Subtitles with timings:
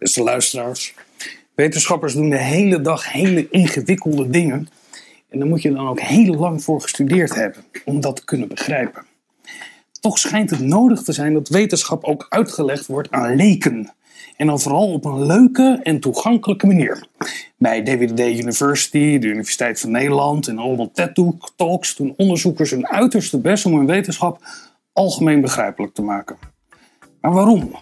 [0.00, 0.94] Beste luisteraars,
[1.54, 4.68] wetenschappers doen de hele dag hele ingewikkelde dingen.
[5.28, 8.48] En daar moet je dan ook heel lang voor gestudeerd hebben om dat te kunnen
[8.48, 9.04] begrijpen.
[10.00, 13.92] Toch schijnt het nodig te zijn dat wetenschap ook uitgelegd wordt aan leken.
[14.36, 17.06] En dan vooral op een leuke en toegankelijke manier.
[17.56, 23.66] Bij DWD University, de Universiteit van Nederland en allemaal TED-talks doen onderzoekers hun uiterste best
[23.66, 24.38] om hun wetenschap
[24.92, 26.36] algemeen begrijpelijk te maken.
[27.20, 27.72] Maar waarom?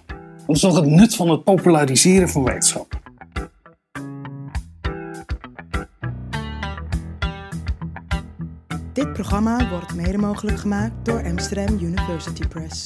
[0.48, 3.00] Wat is toch het nut van het populariseren van wetenschap?
[8.92, 12.84] Dit programma wordt mede mogelijk gemaakt door Amsterdam University Press.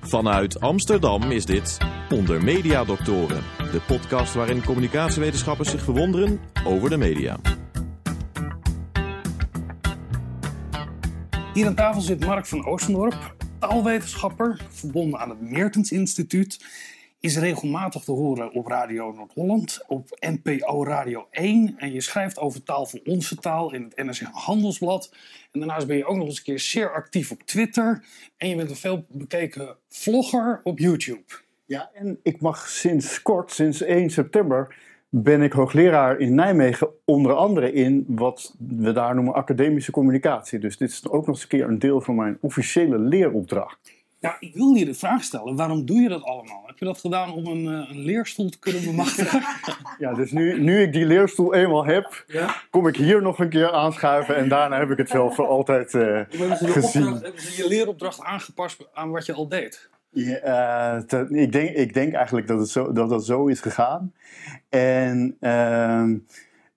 [0.00, 1.78] Vanuit Amsterdam is dit
[2.10, 7.36] Onder Media Doctoren, de podcast waarin communicatiewetenschappers zich verwonderen over de media.
[11.54, 16.64] Hier aan tafel zit Mark van Oostendorp, taalwetenschapper, verbonden aan het Meertens Instituut.
[17.20, 21.74] Is regelmatig te horen op Radio Noord-Holland, op NPO Radio 1.
[21.78, 25.14] En je schrijft over taal van onze taal in het NRC Handelsblad.
[25.52, 28.04] En daarnaast ben je ook nog eens een keer zeer actief op Twitter.
[28.36, 31.24] En je bent een veel bekeken vlogger op YouTube.
[31.64, 34.76] Ja, en ik mag sinds kort, sinds 1 september,
[35.10, 40.58] ben ik hoogleraar in Nijmegen, onder andere in wat we daar noemen academische communicatie.
[40.58, 43.96] Dus dit is ook nog eens een keer een deel van mijn officiële leeropdracht.
[44.20, 46.62] Ja, ik wil je de vraag stellen, waarom doe je dat allemaal?
[46.66, 49.42] Heb je dat gedaan om een, eh, een leerstoel te kunnen bemachtigen?
[49.98, 52.54] Ja, dus nu, nu ik die leerstoel eenmaal heb, ja?
[52.70, 55.94] kom ik hier nog een keer aanschuiven en daarna heb ik het wel voor altijd
[55.94, 57.02] eh, gezien.
[57.04, 59.90] opdracht- hebben ze je leeropdracht aangepast aan wat je al deed?
[60.10, 64.12] Ja, eh, ik, denk, ik denk eigenlijk dat het zo, dat, dat zo is gegaan.
[64.68, 66.16] En ehm,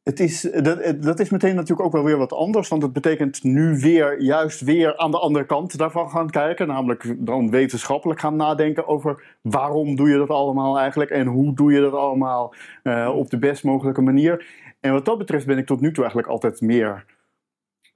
[0.04, 2.68] het is, dat, dat is meteen natuurlijk ook wel weer wat anders.
[2.68, 6.68] Want het betekent nu weer, juist weer aan de andere kant daarvan gaan kijken.
[6.68, 11.10] Namelijk dan wetenschappelijk gaan nadenken over waarom doe je dat allemaal eigenlijk.
[11.10, 14.46] En hoe doe je dat allemaal eh, op de best mogelijke manier.
[14.80, 17.06] En wat dat betreft ben ik tot nu toe eigenlijk altijd meer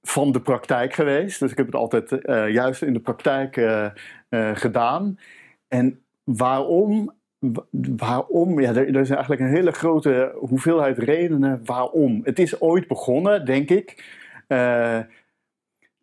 [0.07, 1.39] van de praktijk geweest.
[1.39, 3.85] Dus ik heb het altijd eh, juist in de praktijk eh,
[4.29, 5.19] eh, gedaan.
[5.67, 7.13] En waarom?
[7.39, 7.65] Wa-
[7.95, 8.59] Waarom?
[8.61, 12.21] Ja, er, er is eigenlijk een hele grote hoeveelheid redenen waarom.
[12.23, 14.03] Het is ooit begonnen, denk ik.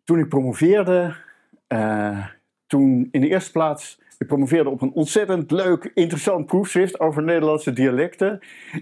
[0.03, 1.15] toen ik promoveerde,
[2.67, 7.73] toen in de eerste plaats, ik promoveerde op een ontzettend leuk, interessant proefschrift over Nederlandse
[7.73, 8.39] dialecten.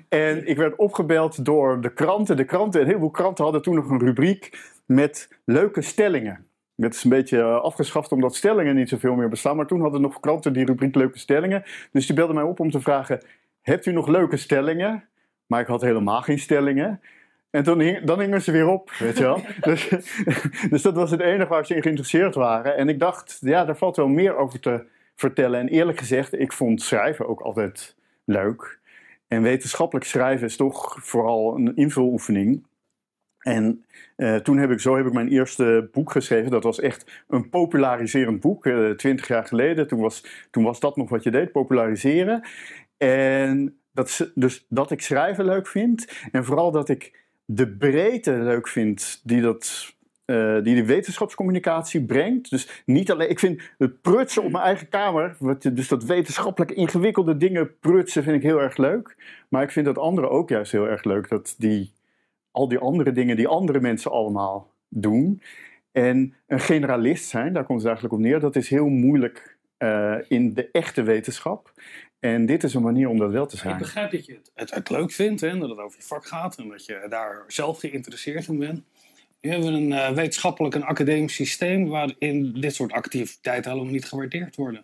[0.10, 2.38] En ik werd opgebeld door de kranten.
[2.38, 6.46] De kranten, een heleboel kranten hadden toen nog een rubriek met leuke stellingen.
[6.76, 9.56] Dat is een beetje eh, afgeschaft omdat stellingen niet zoveel meer bestaan.
[9.56, 11.64] Maar toen hadden nog kranten die rubriek leuke stellingen.
[11.92, 13.22] Dus die belden mij op om te vragen,
[13.62, 15.04] hebt u nog leuke stellingen?
[15.48, 17.02] Maar ik had helemaal geen stellingen.
[17.50, 19.42] En toen hing, dan hingen ze weer op, weet je wel.
[19.62, 19.90] dus,
[20.70, 22.78] dus dat was het enige waar ze in geïnteresseerd waren.
[22.78, 25.60] En ik dacht, ja, daar valt wel meer over te vertellen.
[25.60, 28.80] En eerlijk gezegd, ik vond schrijven ook altijd leuk.
[29.28, 32.66] En wetenschappelijk schrijven is toch vooral een invuloefening.
[33.42, 33.86] En
[34.16, 36.52] eh, toen heb ik, zo heb ik mijn eerste boek geschreven.
[36.52, 39.88] Dat was echt een populariserend boek, eh, twintig jaar geleden.
[39.88, 42.44] Toen was, toen was dat nog wat je deed, populariseren.
[42.98, 46.08] En dat, dus dat ik schrijven leuk vind.
[46.32, 49.94] En vooral dat ik de breedte leuk vind die dat...
[50.26, 52.50] eh, die de wetenschapscommunicatie brengt.
[52.50, 56.72] Dus niet alleen, ik vind het prutsen op mijn eigen kamer, wat, dus dat wetenschappelijk
[56.72, 59.16] ingewikkelde dingen prutsen, vind ik heel erg leuk.
[59.50, 61.30] Maar ik vind dat andere ook juist heel erg leuk.
[61.30, 61.92] Dat die,
[62.52, 65.42] al die andere dingen die andere mensen allemaal doen.
[65.92, 70.16] En een generalist zijn, daar komt het eigenlijk op neer, dat is heel moeilijk eh,
[70.28, 71.74] in de echte wetenschap.
[72.20, 73.78] En dit is een manier om dat wel te Ik zijn.
[73.78, 76.86] begrijp dat je het, leuk vindt en dat het over je vak gaat en dat
[76.86, 78.84] je daar zelf geïnteresseerd in bent.
[79.42, 84.06] Nu hebben we een eh, wetenschappelijk en academisch systeem waarin dit soort activiteiten helemaal niet
[84.06, 84.84] gewaardeerd worden.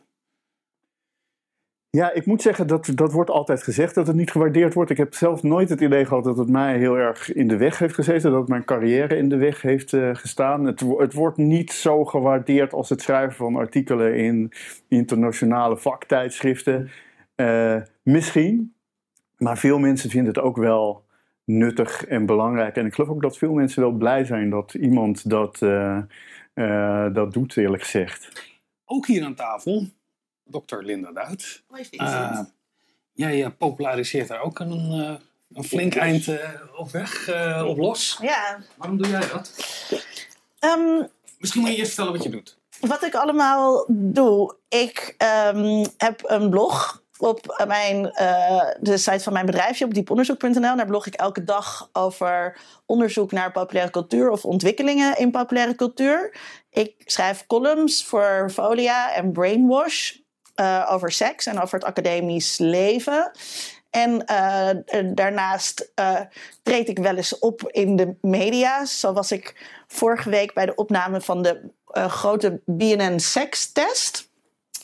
[1.98, 4.92] Ja, ik moet zeggen, dat, dat wordt altijd gezegd dat het niet gewaardeerd wordt.
[4.92, 7.80] Ik heb zelf nooit het idee gehad dat het mij heel erg in de weg
[7.80, 8.32] heeft gezeten.
[8.32, 10.66] Dat mijn carrière in de weg heeft eh, gestaan.
[10.66, 14.52] Het, het wordt niet zo gewaardeerd als het schrijven van artikelen in
[14.88, 16.90] internationale vaktijdschriften.
[17.36, 18.76] Eh, misschien,
[19.38, 21.06] maar veel mensen vinden het ook wel
[21.44, 22.76] nuttig en belangrijk.
[22.76, 27.34] En ik geloof ook dat veel mensen wel blij zijn dat iemand dat, eh, dat
[27.34, 28.52] doet, eerlijk gezegd.
[28.86, 29.88] Ook hier aan tafel,
[30.48, 31.64] dokter Linda Duits.
[31.92, 32.40] Eh,
[33.14, 35.16] jij eh, populariseert daar ook een, eh,
[35.54, 38.18] een flink eind eh, op weg, eh, op los.
[38.22, 39.52] Ja, Waarom doe jij dat?
[40.60, 41.04] ehm,
[41.38, 42.58] Misschien moet je eerst vertellen wat je doet.
[42.80, 44.56] wat ik allemaal doe.
[44.70, 50.76] Ik ehm, heb een blog op mijn, eh, de site van mijn bedrijfje op dieponderzoek.nl.
[50.76, 56.38] Daar blog ik elke dag over onderzoek naar populaire cultuur of ontwikkelingen in populaire cultuur.
[56.70, 60.16] Ik schrijf columns voor Folia en Brainwash.
[60.58, 63.32] Eh, over seks en over het academisch leven.
[63.90, 64.76] En eh, eh,
[65.14, 66.20] daarnaast uh,
[66.64, 68.86] treed ik wel eens op in de media.
[68.86, 74.27] Zo was ik vorige week bij de opname van de grote BNN Sekstest.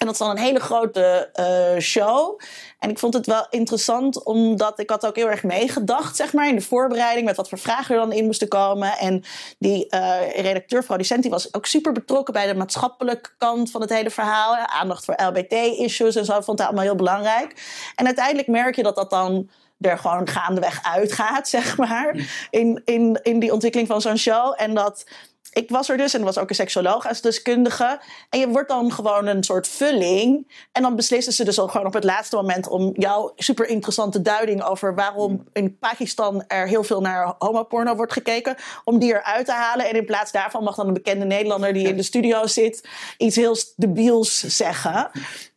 [0.04, 2.40] En dat is dan een hele grote uh, show.
[2.80, 6.48] En ik vond het wel interessant, omdat ik had ook heel erg meegedacht, zeg maar,
[6.48, 8.98] in de voorbereiding, met wat voor vragen er dan in moesten komen.
[8.98, 9.24] En
[9.60, 13.90] die uh, redacteur, producent, die was ook super betrokken bij de maatschappelijke kant van het
[13.90, 14.56] hele verhaal.
[14.56, 17.62] Aandacht voor LBT-issues en zo, vond hij allemaal heel belangrijk.
[17.96, 19.50] En uiteindelijk merk je dat dat dan
[19.84, 22.16] er gewoon gaandeweg uitgaat, zeg maar,
[22.50, 24.54] in, in, in die ontwikkeling van zo'n show.
[24.58, 25.06] En dat
[25.54, 28.00] ik was er dus en er was ook een seksoloog als deskundige.
[28.30, 30.52] En je wordt dan gewoon een soort vulling.
[30.72, 34.22] En dan beslissen ze dus al gewoon op het laatste moment om jouw super interessante
[34.22, 39.46] duiding over waarom in Pakistan er heel veel naar homoporno wordt gekeken, om die eruit
[39.46, 39.90] te halen.
[39.90, 42.88] En in plaats daarvan mag dan een bekende Nederlander die in de studio zit
[43.18, 45.12] iets heel debiels zeggen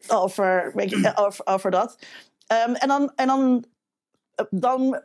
[0.08, 0.72] over,
[1.14, 1.96] over, over dat.
[2.66, 3.64] Um, en dan, en dan,
[4.50, 5.02] dan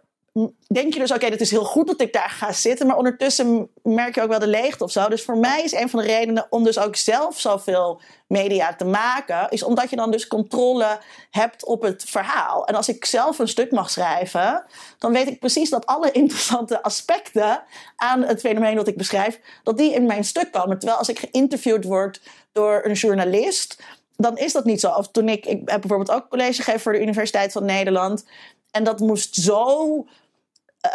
[0.67, 2.87] denk je dus, oké, het is heel goed dat ik daar ga zitten.
[2.87, 5.09] Maar ondertussen merk je ook wel de leegte of zo.
[5.09, 8.85] Dus voor mij is een van de redenen om dus ook zelf zoveel media te
[8.85, 9.49] maken...
[9.49, 10.99] is omdat je dan dus controle
[11.29, 12.65] hebt op het verhaal.
[12.67, 14.63] En als ik zelf een stuk mag schrijven...
[14.97, 17.63] dan weet ik precies dat alle interessante aspecten
[17.95, 19.39] aan het fenomeen dat ik beschrijf...
[19.63, 20.79] dat die in mijn stuk komen.
[20.79, 23.83] Terwijl als ik geïnterviewd word door een journalist
[24.21, 24.91] dan is dat niet zo.
[24.91, 28.25] Of toen ik, ik heb bijvoorbeeld ook college gegeven voor de Universiteit van Nederland.
[28.71, 30.05] En dat moest zo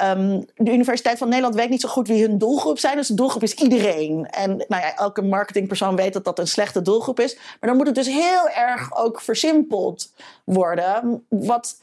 [0.02, 2.96] Um, de Universiteit van Nederland weet niet zo goed wie hun doelgroep zijn.
[2.96, 4.26] Dus de doelgroep is iedereen.
[4.30, 7.34] En nou ja, elke marketingpersoon weet dat dat een slechte doelgroep is.
[7.34, 10.12] Maar dan moet het dus heel erg ook versimpeld
[10.44, 11.24] worden.
[11.28, 11.78] Wat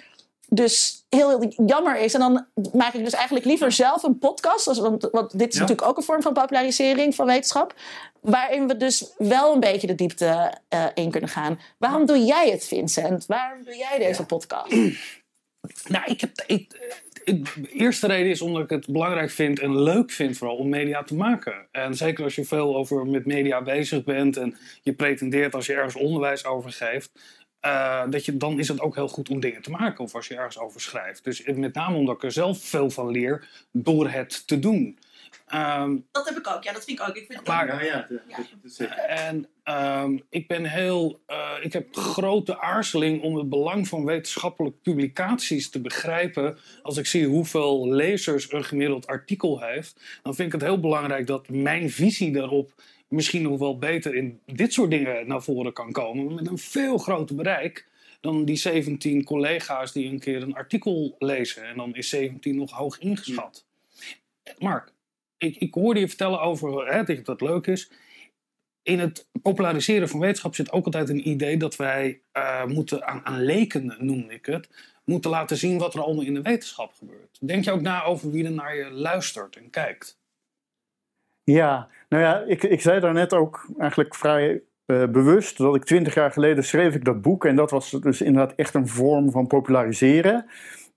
[0.47, 2.13] dus heel jammer is.
[2.13, 4.65] En dan maak ik dus eigenlijk liever zelf een podcast.
[4.65, 7.73] Want, want dit is natuurlijk ook een vorm van popularisering van wetenschap.
[8.21, 11.59] Waarin we dus wel een beetje de diepte uh, in kunnen gaan.
[11.77, 13.25] Waarom doe jij het, Vincent?
[13.25, 14.75] Waarom doe jij deze podcast?
[15.87, 16.31] Nou, ik heb.
[16.47, 16.81] Ik,
[17.25, 21.03] de eerste reden is omdat ik het belangrijk vind en leuk vind vooral om media
[21.03, 21.67] te maken.
[21.71, 25.73] En zeker als je veel over met media bezig bent en je pretendeert als je
[25.73, 27.11] ergens onderwijs over geeft,
[27.65, 30.27] uh, dat je, dan is het ook heel goed om dingen te maken of als
[30.27, 31.23] je ergens over schrijft.
[31.23, 34.97] Dus met name omdat ik er zelf veel van leer door het te doen.
[35.55, 37.15] Um, dat heb ik ook, ja, dat vind ik ook.
[37.15, 38.07] Ik vind maar, ja, ja,
[38.77, 38.97] ja.
[38.97, 39.47] En
[40.03, 45.69] um, ik ben heel, uh, ik heb grote aarzeling om het belang van wetenschappelijke publicaties
[45.69, 46.57] te begrijpen.
[46.81, 51.27] Als ik zie hoeveel lezers een gemiddeld artikel heeft, dan vind ik het heel belangrijk
[51.27, 52.73] dat mijn visie daarop
[53.07, 56.33] misschien nog wel beter in dit soort dingen naar voren kan komen.
[56.33, 57.87] Met een veel groter bereik
[58.21, 61.63] dan die 17 collega's die een keer een artikel lezen.
[61.67, 63.65] En dan is 17 nog hoog ingeschat.
[64.57, 64.93] Mark,
[65.43, 67.91] ik, ik hoorde je vertellen over hè, dat dat leuk is.
[68.81, 73.25] In het populariseren van wetenschap zit ook altijd een idee dat wij uh, moeten aan,
[73.25, 74.69] aan leken, noem ik het,
[75.05, 77.37] moeten laten zien wat er allemaal in de wetenschap gebeurt.
[77.39, 80.17] Denk je ook na over wie er naar je luistert en kijkt?
[81.43, 85.83] Ja, nou ja, ik, ik zei daar net ook eigenlijk vrij uh, bewust dat ik
[85.83, 87.45] twintig jaar geleden schreef ik dat boek.
[87.45, 90.45] En dat was dus inderdaad echt een vorm van populariseren.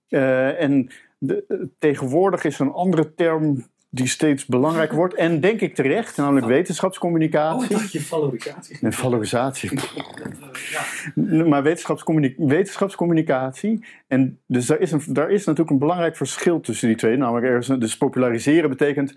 [0.09, 5.13] Uh, en de, tegenwoordig is een andere term die steeds belangrijker wordt.
[5.13, 7.57] En denk ik terecht, namelijk wetenschapscommunicatie.
[7.57, 8.77] Oh, ik dacht je valorisatie.
[8.81, 9.79] Nee, valorisatie.
[11.15, 11.45] ja.
[11.45, 11.63] Maar
[12.37, 13.85] wetenschapscommunicatie.
[14.07, 17.17] En dus daar is, een, daar is natuurlijk een belangrijk verschil tussen die twee.
[17.17, 19.13] Namelijk, er is een, dus populariseren betekent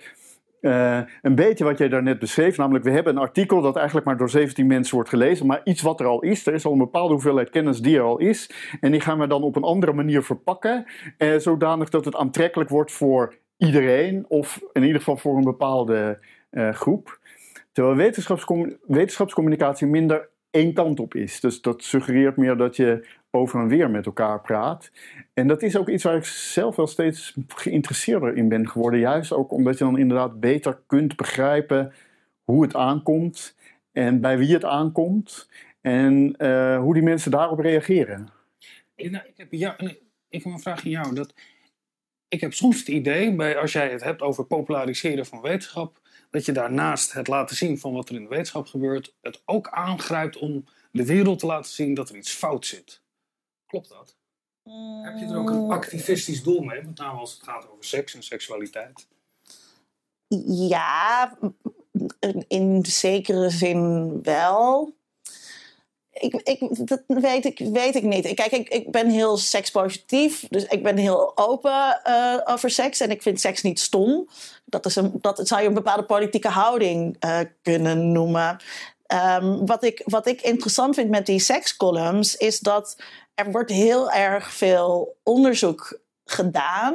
[0.60, 4.16] uh, een beetje wat jij daarnet beschreef, namelijk we hebben een artikel dat eigenlijk maar
[4.16, 6.78] door 17 mensen wordt gelezen, maar iets wat er al is, er is al een
[6.78, 8.50] bepaalde hoeveelheid kennis die er al is,
[8.80, 10.84] en die gaan we dan op een andere manier verpakken,
[11.18, 16.18] uh, zodanig dat het aantrekkelijk wordt voor iedereen, of in ieder geval voor een bepaalde
[16.50, 17.18] uh, groep.
[17.72, 21.40] Terwijl wetenschapscom wetenschapscommunicatie minder één kant op is.
[21.40, 24.90] Dus dat suggereert meer dat je over en weer met elkaar praat.
[25.34, 29.00] En dat is ook iets waar ik zelf wel steeds geïnteresseerder in ben geworden.
[29.00, 31.92] Juist ook omdat je dan inderdaad beter kunt begrijpen
[32.44, 33.56] hoe het aankomt
[33.92, 35.48] en bij wie het aankomt
[35.80, 38.28] en uh, hoe die mensen daarop reageren.
[38.94, 39.52] Ik, heb,
[40.28, 41.14] ik heb een vraag aan jou.
[41.14, 41.34] Dat,
[42.30, 46.44] ik heb soms het idee, bij, als jij het hebt over populariseren van wetenschap, dat
[46.44, 50.38] je daarnaast het laten zien van wat er in de wetenschap gebeurt, het ook aangrijpt
[50.38, 53.02] om de wereld te laten zien dat er iets fout zit.
[53.66, 54.16] Klopt dat?
[55.02, 58.14] Heb je er ook een activistisch doel mee, met name als het gaat over seks
[58.14, 59.06] en seksualiteit?
[60.46, 61.38] Ja,
[62.48, 64.94] in zekere zin wel.
[66.20, 68.34] Ik, ik, dat weet ik, weet ik niet.
[68.34, 70.46] Kijk, ik, ik ben heel sekspositief.
[70.48, 73.00] Dus ik ben heel open uh, over seks.
[73.00, 74.28] En ik vind seks niet stom.
[74.64, 78.60] Dat, is een, dat zou je een bepaalde politieke houding uh, kunnen noemen.
[79.06, 82.96] ehm, wat, ik, wat ik interessant vind met die sekscolumns is dat
[83.34, 86.94] er wordt heel erg veel onderzoek gedaan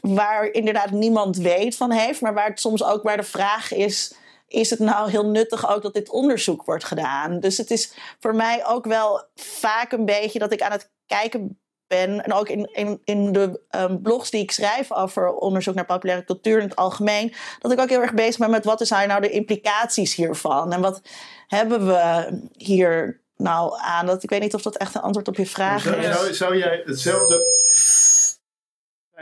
[0.00, 4.14] waar inderdaad niemand weet van heeft, maar waar het soms ook waar de vraag is
[4.48, 7.40] is het nou heel nuttig ook dat dit onderzoek wordt gedaan.
[7.40, 11.58] Dus het is voor mij ook wel vaak een beetje dat ik aan het kijken
[11.86, 12.24] ben.
[12.24, 16.24] En ook in, in, in de um, blogs die ik schrijf over onderzoek naar populaire
[16.24, 17.34] cultuur in het algemeen.
[17.58, 20.72] Dat ik ook heel erg bezig ben met wat zijn nou de implicaties hiervan.
[20.72, 21.02] En wat
[21.46, 24.06] hebben we hier nou aan?
[24.06, 26.16] Dat, ik weet niet of dat echt een antwoord op je vraag zou, is.
[26.16, 27.40] Zou, zou jij hetzelfde.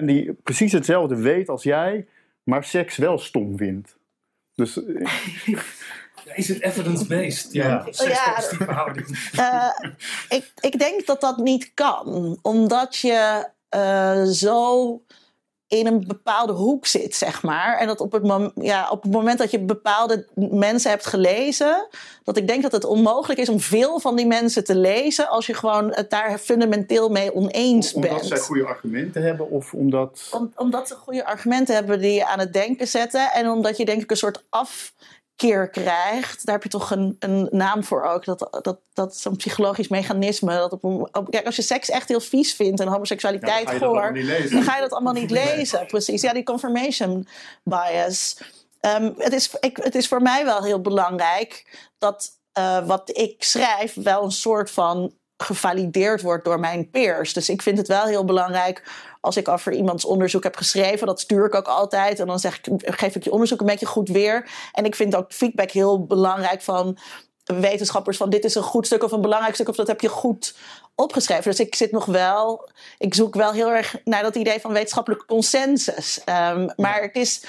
[0.01, 2.09] die precies hetzelfde weet als jij,
[2.43, 3.97] maar seks wel stom vindt?
[4.55, 4.81] Dus,
[6.35, 7.53] is het evidence-based?
[7.53, 7.87] Ja, ja.
[7.91, 9.31] sekspositieve verhouding.
[9.35, 9.71] Uh,
[10.39, 12.39] ik, ik denk dat dat niet kan.
[12.43, 15.03] Omdat je uh, zo
[15.79, 17.79] in een bepaalde hoek zit, zeg maar.
[17.79, 21.89] En dat op het, mom ja, op het moment dat je bepaalde mensen hebt gelezen...
[22.25, 25.29] dat ik denk dat het onmogelijk is om veel van die mensen te lezen...
[25.29, 28.07] als je gewoon het daar fundamenteel mee oneens bent.
[28.07, 30.29] Omdat zij goede argumenten hebben of omdat...
[30.33, 33.33] Om, omdat ze goede argumenten hebben die je aan het denken zetten...
[33.33, 34.93] en omdat je denk ik een soort af
[35.37, 38.25] keer krijgt, daar heb je toch een, een naam voor ook.
[38.25, 40.57] Dat, dat, dat zo'n psychologisch mechanisme.
[40.57, 44.15] Dat op, op, kijk, als je seks echt heel vies vindt en homoseksualiteit ja, goor,
[44.51, 45.87] dan ga je dat allemaal niet lezen.
[45.87, 47.27] Precies, ja, die confirmation
[47.63, 48.37] bias.
[48.81, 53.45] Um, het, is, ik, het is voor mij wel heel belangrijk dat uh, wat ik
[53.45, 57.33] schrijf wel een soort van gevalideerd wordt door mijn peers.
[57.33, 58.83] Dus ik vind het wel heel belangrijk
[59.21, 62.21] als ik over iemands onderzoek heb geschreven, dat stuur ik ook altijd.
[62.21, 64.51] En dan zeg ik, geef ik je onderzoek een beetje goed weer.
[64.73, 66.99] En ik vind ook feedback heel belangrijk van
[67.45, 70.09] wetenschappers van dit is een goed stuk of een belangrijk stuk of dat heb je
[70.09, 70.57] goed
[70.95, 71.51] opgeschreven.
[71.51, 75.27] Dus ik zit nog wel, ik zoek wel heel erg naar dat idee van wetenschappelijke
[75.27, 76.21] consensus.
[76.27, 77.45] Um, maar het is,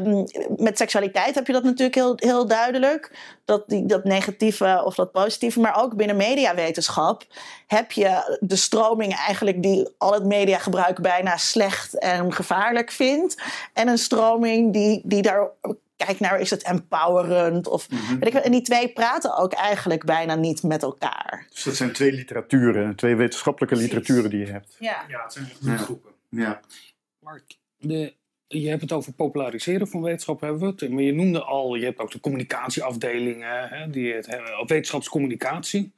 [0.00, 3.18] Um, met seksualiteit heb je dat natuurlijk heel, heel duidelijk.
[3.44, 5.60] Dat, die, dat negatieve of dat positieve.
[5.60, 7.26] Maar ook binnen mediawetenschap
[7.66, 13.42] heb je de stroming eigenlijk die al het mediagebruik bijna slecht en gevaarlijk vindt.
[13.72, 15.50] En een stroming die, die daar
[15.96, 17.66] kijkt naar is het empowerend.
[17.66, 18.18] Of, mm -hmm.
[18.18, 21.46] weet ik, en die twee praten ook eigenlijk bijna niet met elkaar.
[21.50, 23.94] Dus dat zijn twee literaturen, twee wetenschappelijke Precies.
[23.94, 24.76] literaturen die je hebt.
[24.78, 25.76] Ja, ja het zijn echt Ja.
[25.76, 26.10] groepen.
[26.28, 26.60] Ja.
[27.18, 28.14] Mark, de,
[28.60, 30.90] je hebt het over populariseren van wetenschap, hebben we het.
[30.90, 35.92] Maar je noemde al, je hebt ook de communicatieafdelingen, hè, die het wetenschapscommunicatie.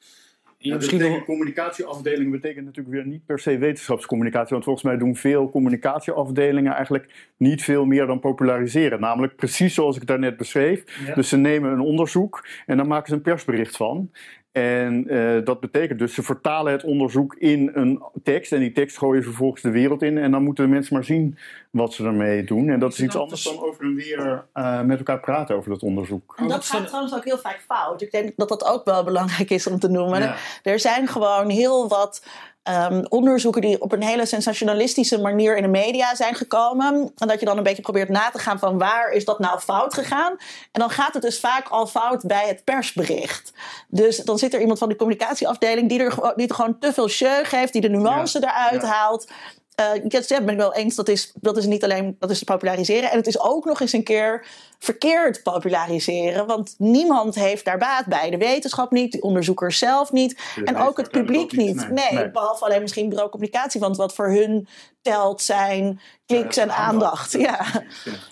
[0.64, 4.50] Ja, hebt misschien misschien nog, communicatieafdeling betekent natuurlijk weer niet per se wetenschapscommunicatie.
[4.50, 9.00] Want volgens mij doen veel communicatieafdelingen eigenlijk niet veel meer dan populariseren.
[9.00, 11.06] Namelijk precies zoals ik daarnet beschreef.
[11.06, 11.14] Ja.
[11.14, 14.10] Dus ze nemen een onderzoek en dan maken ze een persbericht van.
[14.54, 18.52] En eh, dat betekent dus, ze vertalen het onderzoek in een tekst.
[18.52, 20.18] En die tekst gooien ze vervolgens de wereld in.
[20.18, 21.38] En dan moeten de mensen maar zien
[21.70, 22.68] wat ze ermee doen.
[22.68, 25.82] En dat is iets anders dan over en weer eh, met elkaar praten over dat
[25.82, 26.34] onderzoek.
[26.36, 28.02] En Oh, dat gaat trouwens ook heel vaak fout.
[28.02, 30.20] Ik denk dat dat ook wel belangrijk is om te noemen.
[30.20, 30.36] Ja.
[30.62, 32.22] Er zijn gewoon heel wat
[32.64, 37.12] ehm, onderzoeken die op een hele sensationalistische manier in de media zijn gekomen.
[37.16, 39.58] En dat je dan een beetje probeert na te gaan van waar is dat nou
[39.58, 40.30] fout gegaan.
[40.72, 43.52] En dan gaat het dus vaak al fout bij het persbericht.
[43.88, 47.08] Dus dan zit er iemand van de communicatieafdeling die er, die er gewoon te veel
[47.08, 48.88] show geeft, die de nuance eruit Ja.
[48.88, 49.26] haalt.
[49.74, 53.10] Eh, ja, ben ik wel eens, dat is, dat is niet alleen dat is populariseren.
[53.10, 54.46] En het is ook nog eens een keer
[54.78, 56.46] verkeerd populariseren.
[56.46, 58.30] Want niemand heeft daar baat bij.
[58.30, 60.40] De wetenschap niet, de onderzoekers zelf niet.
[60.64, 61.90] en ook het publiek niet.
[61.90, 62.30] Nee, nee.
[62.30, 63.80] behalve alleen misschien bureau communicatie.
[63.80, 64.68] Want wat voor hun
[65.02, 67.32] telt zijn kliks Ja, en aandacht.
[67.32, 67.66] Ja.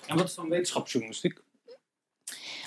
[0.07, 1.42] en wat is dan wetenschapsjournalistiek?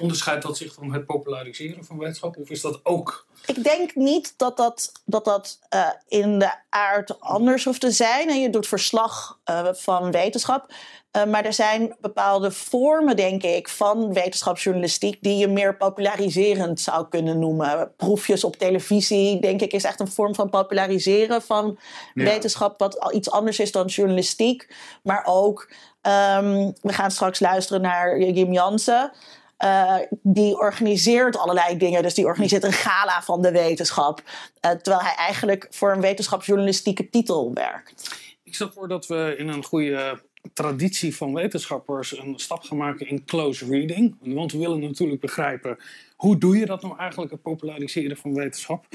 [0.00, 2.36] Onderscheidt dat zich van het populariseren van wetenschap?
[2.36, 3.26] Of is dat ook...
[3.46, 8.28] Ik denk niet dat dat, dat, dat eh, in de aard anders hoeft te zijn.
[8.28, 10.72] En je doet verslag eh, van wetenschap.
[11.10, 17.08] Eh, maar er zijn bepaalde vormen, denk ik, van wetenschapsjournalistiek die je meer populariserend zou
[17.08, 17.92] kunnen noemen.
[17.96, 21.78] Proefjes op televisie, denk ik, is echt een vorm van populariseren van
[22.14, 22.24] Ja.
[22.24, 24.74] wetenschap, wat al iets anders is dan journalistiek.
[25.02, 29.12] Maar ook, ehm, we gaan straks luisteren naar Jim Jansen.
[29.56, 32.02] Eh, die organiseert allerlei dingen.
[32.02, 34.22] Dus die organiseert een gala van de wetenschap.
[34.60, 38.18] Eh, terwijl hij eigenlijk voor een wetenschapsjournalistieke titel werkt.
[38.42, 40.20] Ik stel voor dat we in een goede
[40.52, 44.16] traditie van wetenschappers een stap gaan maken in close reading.
[44.20, 45.78] Want we willen natuurlijk begrijpen,
[46.16, 48.86] hoe doe je dat nou eigenlijk, het populariseren van wetenschap?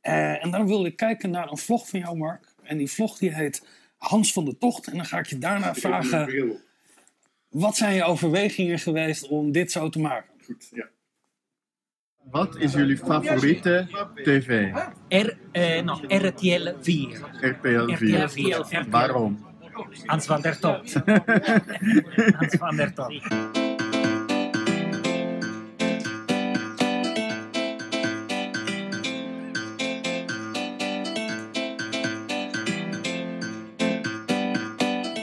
[0.00, 2.54] Eh, en dan wil ik kijken naar een vlog van jou, Mark.
[2.62, 4.86] En die vlog die heet Hans van de Tocht.
[4.86, 6.60] En dan ga ik je daarna vragen,
[7.50, 10.30] wat zijn je overwegingen geweest om dit zo te maken?
[10.44, 10.88] Goed, ja.
[12.30, 14.48] Wat is jullie favoriete tv?
[14.48, 17.20] Eh, nou, R, eh, no, RTL 4.
[17.40, 18.58] RTL 4.
[18.58, 19.46] RTL Waarom?
[20.04, 20.84] Hans van der Top.
[22.38, 22.92] Hans van der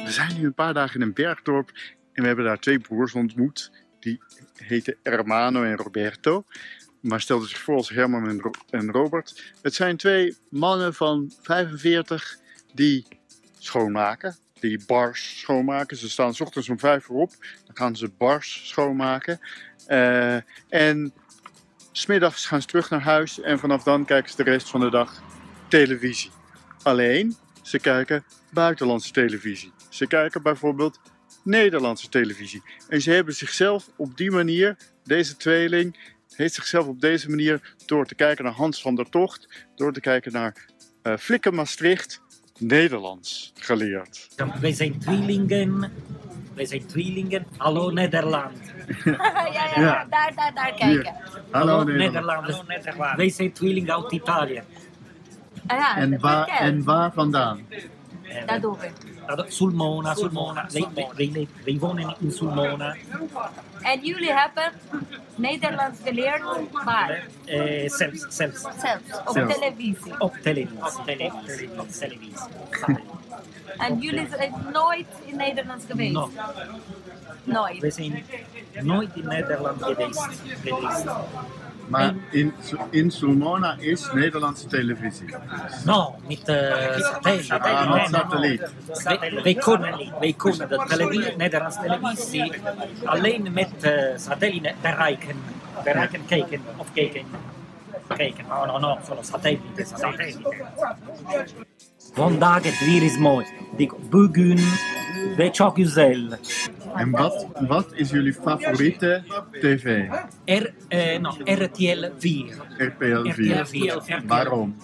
[0.03, 1.71] We zijn nu een paar dagen in een bergdorp
[2.17, 3.71] en we hebben daar twee broers ontmoet.
[3.99, 4.21] Die
[4.53, 6.43] heten Hermano en Roberto.
[7.01, 9.53] Maar stelden zich voor als Herman en, Ro- en Robert.
[9.61, 12.37] Het zijn twee mannen van 45
[12.73, 13.05] die
[13.59, 14.35] schoonmaken.
[14.59, 15.97] Die bars schoonmaken.
[15.97, 17.31] Ze staan 's ochtends om 5 uur op.
[17.65, 19.39] Dan gaan ze bars schoonmaken.
[19.87, 20.35] Eh,
[20.69, 21.13] en
[21.91, 23.41] smiddags gaan ze terug naar huis.
[23.41, 25.23] En vanaf dan kijken ze de rest van de dag
[25.67, 26.31] televisie.
[26.83, 29.71] Alleen, ze kijken buitenlandse televisie.
[29.89, 30.99] Ze kijken bijvoorbeeld
[31.47, 32.63] Nederlandse televisie.
[32.89, 38.05] En ze hebben zichzelf op die manier, deze tweeling, heeft zichzelf op deze manier door
[38.05, 40.65] te kijken naar Hans van der Tocht, door te kijken naar
[41.01, 42.21] eh Flikken Maastricht,
[42.59, 44.27] Nederlands geleerd.
[44.61, 45.91] Wij zijn tweelingen.
[46.53, 47.45] Wij zijn tweelingen.
[47.57, 48.57] Hallo Nederland.
[49.05, 49.81] ja, ja, Ja.
[49.81, 51.15] ja, daar, daar, daar kijken.
[51.51, 52.63] Hallo Nederland.
[53.15, 54.61] Wij zijn tweelingen uit Italië.
[55.67, 57.65] Ah, ja, En waar, en waar vandaan?
[58.45, 58.89] Da dove?
[59.27, 60.67] Allora, Sulmona, Sulmona.
[60.71, 62.95] Wij, wij, wij, wij wonen in Sulmona.
[63.81, 64.71] En jullie hebben
[65.35, 66.41] Nederlands geleerd
[66.85, 67.27] waar?
[67.45, 68.61] Eh, zelfs, zelfs.
[68.61, 69.53] Zelfs, op Zelfs.
[69.59, 70.19] televisie.
[70.19, 70.83] Op televisie.
[70.83, 71.69] Op televisie.
[71.79, 72.47] Op televisie.
[73.77, 76.13] En jullie zijn nooit in Nederlands geweest?
[76.13, 76.29] No,
[77.43, 77.79] Nooit.
[77.79, 78.25] we zijn
[78.81, 80.27] nooit in Nederland geweest.
[80.63, 81.05] geweest.
[81.87, 82.53] Maar in,
[82.89, 85.27] in Sulmona is Nederlandse televisie.
[85.85, 87.51] No, met uh, satelliet.
[87.51, 88.61] Ah, met satelliet.
[89.03, 92.51] Wij, wij kunnen, wij kunnen de televisie, Nederlandse televisie
[93.05, 95.35] alleen met uh, satellieten bereiken.
[95.83, 97.25] Bereiken, kijken of kijken.
[98.07, 99.85] Kijken, no, no, no, solo satellieten.
[99.85, 100.55] satellieten.
[102.13, 103.45] Vandaag het weer is mooi.
[103.77, 104.59] Dico, bugün
[105.37, 106.37] ve çok güzel.
[106.97, 109.23] En wat, wat is jullie favoriete
[109.61, 110.05] tv?
[110.45, 112.45] R, eh, no, RTL 4.
[112.77, 113.61] RTL 4.
[113.61, 114.21] RTL 4.
[114.25, 114.75] Waarom?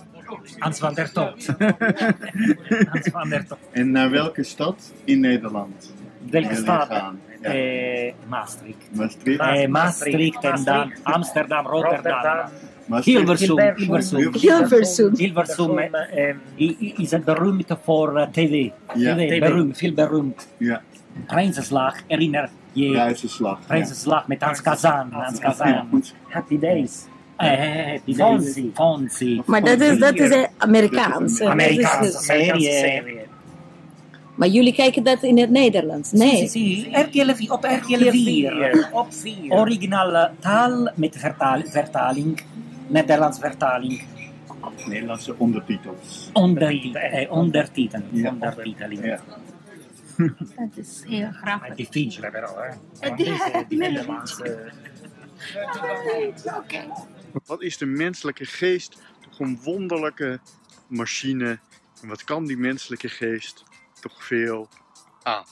[0.57, 1.45] Hans van der Tocht.
[2.91, 3.59] Hans van der Tocht.
[3.71, 5.93] En naar welke stad in Nederland?
[6.29, 6.87] Welke stad?
[6.89, 7.13] Ja.
[7.41, 8.77] Eh, Maastricht.
[8.91, 9.39] Maastricht?
[9.39, 12.49] Eh, Maastricht en dan Amsterdam, Rotterdam.
[12.85, 13.17] Maastricht.
[13.17, 14.33] Hilversum, Hilversum.
[14.33, 15.15] Hilversum.
[15.15, 18.69] Hilversum eh, i- is het beroemd voor eh, tv.
[18.95, 19.15] Ja.
[19.15, 20.47] TV, beroemd, veel beroemd.
[20.57, 20.81] Ja,
[21.27, 22.91] Prijzenslag, herinner je?
[22.91, 23.59] Prijzenslag.
[23.59, 23.65] Ja.
[23.67, 25.11] Prijzenslag met Hans Kazan.
[25.11, 26.03] Hans Kazan.
[26.27, 27.05] Happy Days.
[27.37, 28.17] Eh, happy Days.
[28.17, 28.71] Fonzie.
[28.73, 29.41] Fonzie.
[29.45, 31.39] Maar dat is, dat is eh, Amerikaans.
[31.39, 32.25] eh, Amerikaanse is-
[32.79, 33.19] serie.
[34.35, 36.11] Maar jullie kijken dat in het Nederlands?
[36.11, 36.43] Nee.
[36.91, 38.89] RTL 4, op RTL 4.
[38.91, 39.51] Op 4.
[39.51, 42.41] Originale taal met vertaal- vertaling.
[42.87, 44.03] Nederlands vertaling.
[44.85, 46.29] Nederlandse ondertitels.
[46.33, 46.95] Ondertiteling.
[46.95, 49.17] Eh, ondertiteling.
[50.57, 51.69] Dat is heel grappig.
[51.69, 52.75] è difficile però, eh.
[52.99, 53.99] È di- Deze- die.
[56.57, 56.85] Oké.
[57.45, 60.39] Wat is de menselijke geest toch een wonderlijke
[60.87, 61.59] machine.
[62.01, 63.63] En wat kan die menselijke geest
[63.99, 64.67] toch veel
[65.23, 65.43] aan?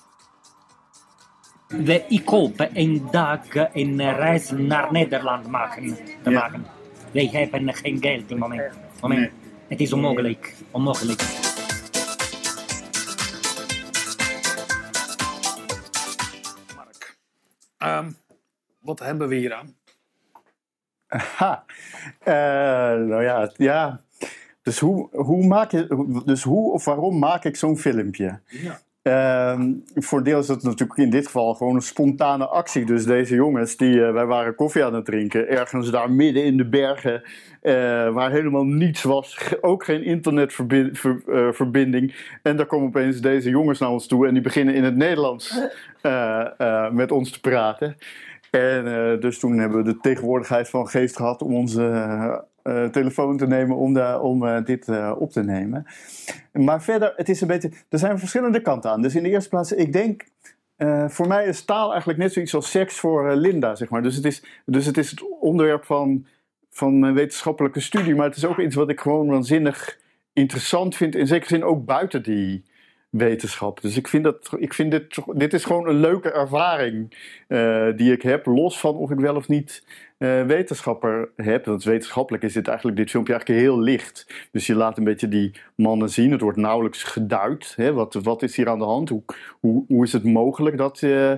[1.68, 3.40] We, ik hoop een dag
[3.74, 6.40] een reis naar Nederland maken, te Ja.
[6.40, 6.66] maken.
[7.12, 8.74] Wij hebben geen geld in moment.
[9.02, 9.20] moment.
[9.20, 9.32] Nee.
[9.68, 10.54] Het is onmogelijk.
[10.72, 11.22] Onmogelijk.
[17.82, 18.12] Ehm,
[18.80, 19.76] wat hebben we hier aan?
[21.38, 21.66] Ha.
[22.20, 22.34] Eh,
[23.08, 24.04] nou ja, ja.
[24.62, 28.40] Dus hoe, hoe maak je, dus hoe of waarom maak ik zo'n filmpje?
[29.02, 32.86] Ehm, voor deel is het natuurlijk in dit geval gewoon een spontane actie.
[32.86, 36.58] Dus deze jongens, die, eh, wij waren koffie aan het drinken, ergens daar midden in
[36.58, 37.24] de bergen,
[37.62, 37.74] eh,
[38.14, 42.16] waar helemaal niets was, ook geen internetverbinding.
[42.42, 45.60] en daar komen opeens deze jongens naar ons toe en die beginnen in het Nederlands
[46.02, 47.98] eh, eh, met ons te praten.
[48.52, 53.38] En eh, dus toen hebben we de tegenwoordigheid van geest gehad om onze eh, telefoon
[53.38, 55.86] te nemen om, de, om eh, dit eh, op te nemen.
[56.52, 59.02] Maar verder, het is een beetje, er zijn verschillende kanten aan.
[59.02, 60.26] Dus in de eerste plaats, ik denk,
[61.08, 64.04] voor mij is taal eigenlijk net zoiets als seks voor Linda, zeg maar.
[64.04, 66.26] Dus het is, dus het, is het onderwerp van,
[66.70, 70.00] van mijn wetenschappelijke studie, maar het is ook iets wat ik gewoon waanzinnig
[70.34, 71.16] interessant vind.
[71.16, 72.64] In zekere zin ook buiten die
[73.10, 73.82] wetenschap.
[73.82, 77.10] Dus ik vind, dat, ik vind dit, dit is gewoon een leuke ervaring
[77.98, 79.84] die ik heb, los van of ik wel of niet
[80.22, 81.66] eh, wetenschapper heb.
[81.66, 84.48] Want wetenschappelijk is dit eigenlijk, dit filmpje eigenlijk heel licht.
[84.52, 86.32] Dus je laat een beetje die mannen zien.
[86.32, 87.74] Het wordt nauwelijks geduid.
[87.76, 87.94] Hè?
[87.94, 89.10] Wat, wat is hier aan de hand?
[89.10, 89.24] Hoe,
[89.60, 91.34] hoe, hoe is het mogelijk dat, eh,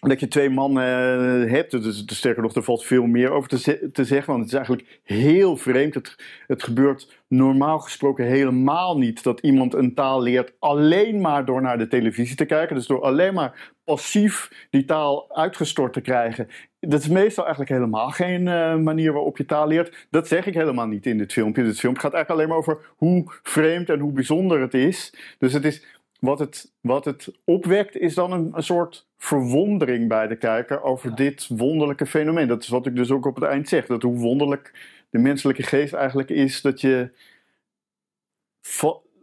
[0.00, 1.70] dat je twee mannen eh, hebt?
[1.70, 4.32] Dus, dus sterker nog, er valt veel meer over te, te zeggen.
[4.32, 5.94] Want het is eigenlijk heel vreemd.
[5.94, 11.62] Het, het gebeurt normaal gesproken helemaal niet dat iemand een taal leert alleen maar door
[11.62, 12.76] naar de televisie te kijken.
[12.76, 16.48] Dus door alleen maar passief die taal uitgestort te krijgen.
[16.80, 20.06] Dat is meestal eigenlijk helemaal geen eh, manier waarop je taal leert.
[20.10, 21.64] Dat zeg ik helemaal niet in dit filmpje.
[21.64, 25.14] Dit filmpje gaat eigenlijk alleen maar over hoe vreemd en hoe bijzonder het is.
[25.38, 25.84] Dus het is
[26.20, 31.14] wat het, wat het opwekt, is dan een, een soort verwondering bij de kijker over
[31.14, 32.48] dit wonderlijke fenomeen.
[32.48, 33.86] Dat is wat ik dus ook op het eind zeg.
[33.86, 34.72] Dat hoe wonderlijk
[35.10, 37.10] de menselijke geest eigenlijk is, dat je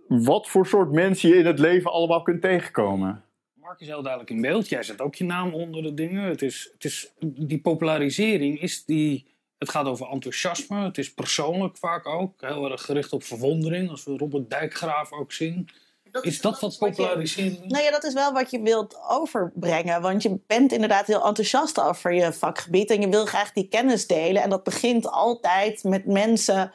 [0.08, 3.25] wat voor soort mensen je in het leven allemaal kunt tegenkomen.
[3.66, 4.70] Mark is heel duidelijk in beeld.
[4.70, 6.24] Jij zet ook je naam onder de dingen.
[6.24, 9.34] Het is, het is, die popularisering is die.
[9.58, 10.84] Het gaat over enthousiasme.
[10.84, 12.42] Het is persoonlijk vaak ook.
[12.42, 13.90] Heel erg gericht op verwondering.
[13.90, 15.70] Als we Robert Dijkgraaf ook zien.
[16.22, 16.72] Is dat wat
[17.20, 17.36] is?
[17.36, 20.02] Nou ja, dat is wel wat je wilt overbrengen.
[20.02, 22.90] Want je bent inderdaad heel enthousiast over je vakgebied.
[22.90, 24.42] En je wil graag die kennis delen.
[24.42, 26.72] En dat begint altijd met mensen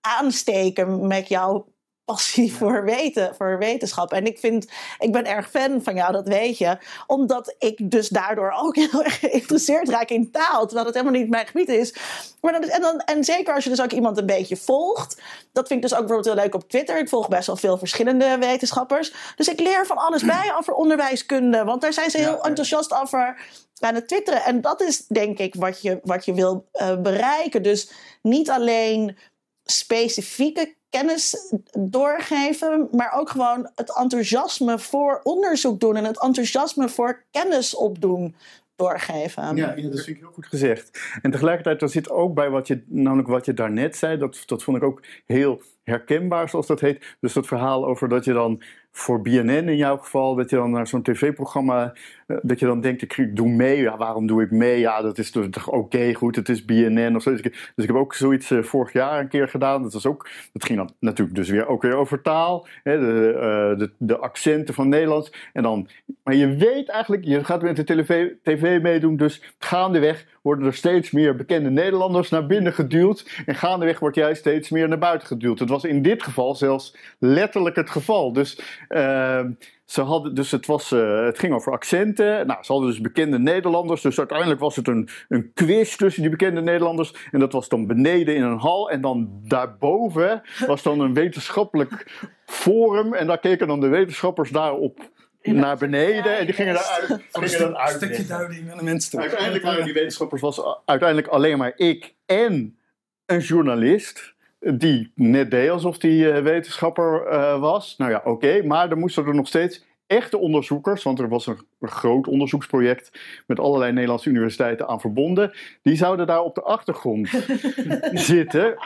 [0.00, 1.74] aansteken met jouw
[2.06, 4.12] passie voor, weten, voor wetenschap.
[4.12, 4.66] En ik vind,
[4.98, 6.78] ik ben erg fan van jou, dat weet je.
[7.06, 10.64] Omdat ik dus daardoor ook heel erg geïnteresseerd raak in taal.
[10.64, 11.94] Terwijl het helemaal niet mijn gebied is.
[12.40, 15.22] Maar dan, en, dan, en zeker als je dus ook iemand een beetje volgt.
[15.52, 16.98] Dat vind ik dus ook bijvoorbeeld heel leuk op Twitter.
[16.98, 19.12] Ik volg best wel veel verschillende wetenschappers.
[19.36, 21.64] Dus ik leer van alles bij over onderwijskunde.
[21.64, 23.40] Want daar zijn ze heel enthousiast over
[23.78, 24.42] aan het twitteren.
[24.42, 27.62] En dat is denk ik wat je, wat je wil eh, bereiken.
[27.62, 27.90] Dus
[28.22, 29.16] niet alleen
[29.64, 37.24] specifieke kennis doorgeven, maar ook gewoon het enthousiasme voor onderzoek doen en het enthousiasme voor
[37.30, 38.34] kennis opdoen
[38.76, 39.56] doorgeven.
[39.56, 41.00] Ja, dat vind ik heel goed gezegd.
[41.22, 44.62] En tegelijkertijd, er zit ook bij wat je, namelijk wat je daarnet zei, dat, dat
[44.62, 47.16] vond ik ook heel herkenbaar, zoals dat heet.
[47.20, 48.62] Dus dat verhaal over dat je dan
[48.96, 51.94] voor BNN in jouw geval, dat je dan naar zo'n tv-programma,
[52.26, 53.80] eh, dat je dan denkt, ik, doe mee.
[53.80, 54.78] Ja, waarom doe ik mee?
[54.78, 57.30] Ja, dat is toch oké, goed, het is BNN of zo.
[57.30, 59.82] Dus ik, dus ik heb ook zoiets eh, vorig jaar een keer gedaan.
[59.82, 63.32] Dat, was ook, dat ging dan natuurlijk dus weer ook weer over taal, hè, de,
[63.32, 65.32] eh, de, de accenten van Nederlands.
[65.52, 65.88] En dan,
[66.24, 70.74] maar je weet eigenlijk, je gaat met de tv, tv meedoen, dus gaandeweg worden er
[70.74, 73.42] steeds meer bekende Nederlanders naar binnen geduwd.
[73.46, 75.58] En gaandeweg wordt jij steeds meer naar buiten geduwd.
[75.58, 78.32] Het was in dit geval zelfs letterlijk het geval.
[78.32, 79.50] Dus, ehm,
[79.84, 82.46] ze hadden, dus het, was, eh, het ging over accenten.
[82.46, 84.00] Nou, ze hadden dus bekende Nederlanders.
[84.00, 87.14] Dus uiteindelijk was het een, een quiz tussen die bekende Nederlanders.
[87.30, 88.90] En dat was dan beneden in een hal.
[88.90, 93.14] En dan daarboven was dan een wetenschappelijk forum.
[93.14, 95.10] En daar keken dan de wetenschappers daarop
[95.42, 96.38] naar beneden.
[96.38, 97.22] En die gingen daaruit.
[97.32, 97.96] Gingen dan uit.
[97.96, 99.20] stukje duiding aan de mensen toe.
[99.20, 102.78] Uiteindelijk waren die wetenschappers was uiteindelijk alleen maar ik en
[103.26, 104.34] een journalist.
[104.58, 107.94] Die net deed alsof die eh, wetenschapper eh, was.
[107.96, 108.62] Nou ja, oké.
[108.62, 111.02] maar er moesten er nog steeds echte onderzoekers.
[111.02, 113.20] Want er was een, een groot onderzoeksproject.
[113.46, 115.52] Met allerlei Nederlandse universiteiten aan verbonden.
[115.82, 117.28] Die zouden daar op de achtergrond
[118.30, 118.76] zitten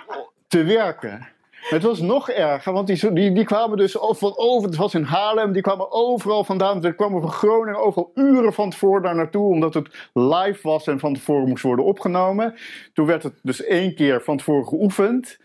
[0.49, 1.29] te werken.
[1.61, 5.03] Het was nog erger, want die, die, die kwamen dus van over, het was in
[5.03, 6.83] Haarlem, die kwamen overal vandaan.
[6.83, 10.99] Ze kwamen van Groningen overal uren van tevoren daar naartoe, omdat het live was en
[10.99, 12.55] van tevoren moest worden opgenomen.
[12.93, 15.39] Toen werd het dus één keer van tevoren geoefend.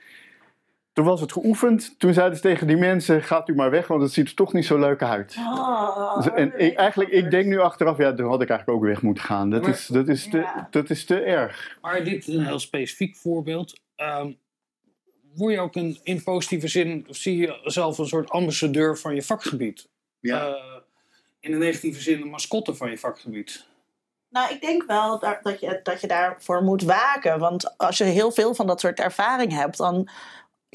[0.96, 2.00] Toen was het geoefend.
[2.00, 4.54] Toen zeiden ze tegen die mensen: gaat u maar weg, want het ziet er toch
[4.54, 5.36] niet zo leuk uit.
[6.16, 9.02] Dus- en ik, eigenlijk, ik denk nu achteraf, ja, toen had ik eigenlijk ook weg
[9.02, 9.50] moeten gaan.
[9.50, 10.68] Dat, Maar- is, dat, is, te, Ja.
[10.72, 11.78] dat is te erg.
[11.82, 13.80] Maar dit is een heel specifiek voorbeeld.
[13.96, 14.32] Ehm,
[15.34, 19.16] word je ook een, in positieve zin, of zie je zelf een soort ambassadeur van
[19.16, 19.88] je vakgebied?
[20.22, 20.54] Eh,
[21.40, 23.66] in een negatieve zin een mascotte van je vakgebied.
[24.30, 27.40] Nou, ik denk wel dat, dat, je, dat je daarvoor moet waken.
[27.40, 30.10] Want als je heel veel van dat soort ervaring hebt, dan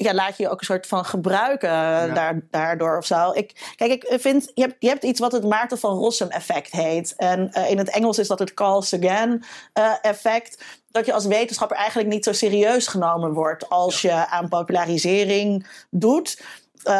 [0.03, 3.31] ja, laat je je ook een soort van gebruiken eh, daar, daardoor of zo.
[3.31, 6.71] Ik, kijk, ik vind, je hebt, je hebt iets wat het Maarten van Rossum effect
[6.71, 7.13] heet.
[7.17, 10.63] En eh, in het Engels is dat het Carl Sagan eh, effect.
[10.91, 16.41] Dat je als wetenschapper eigenlijk niet zo serieus genomen wordt als je aan popularisering doet.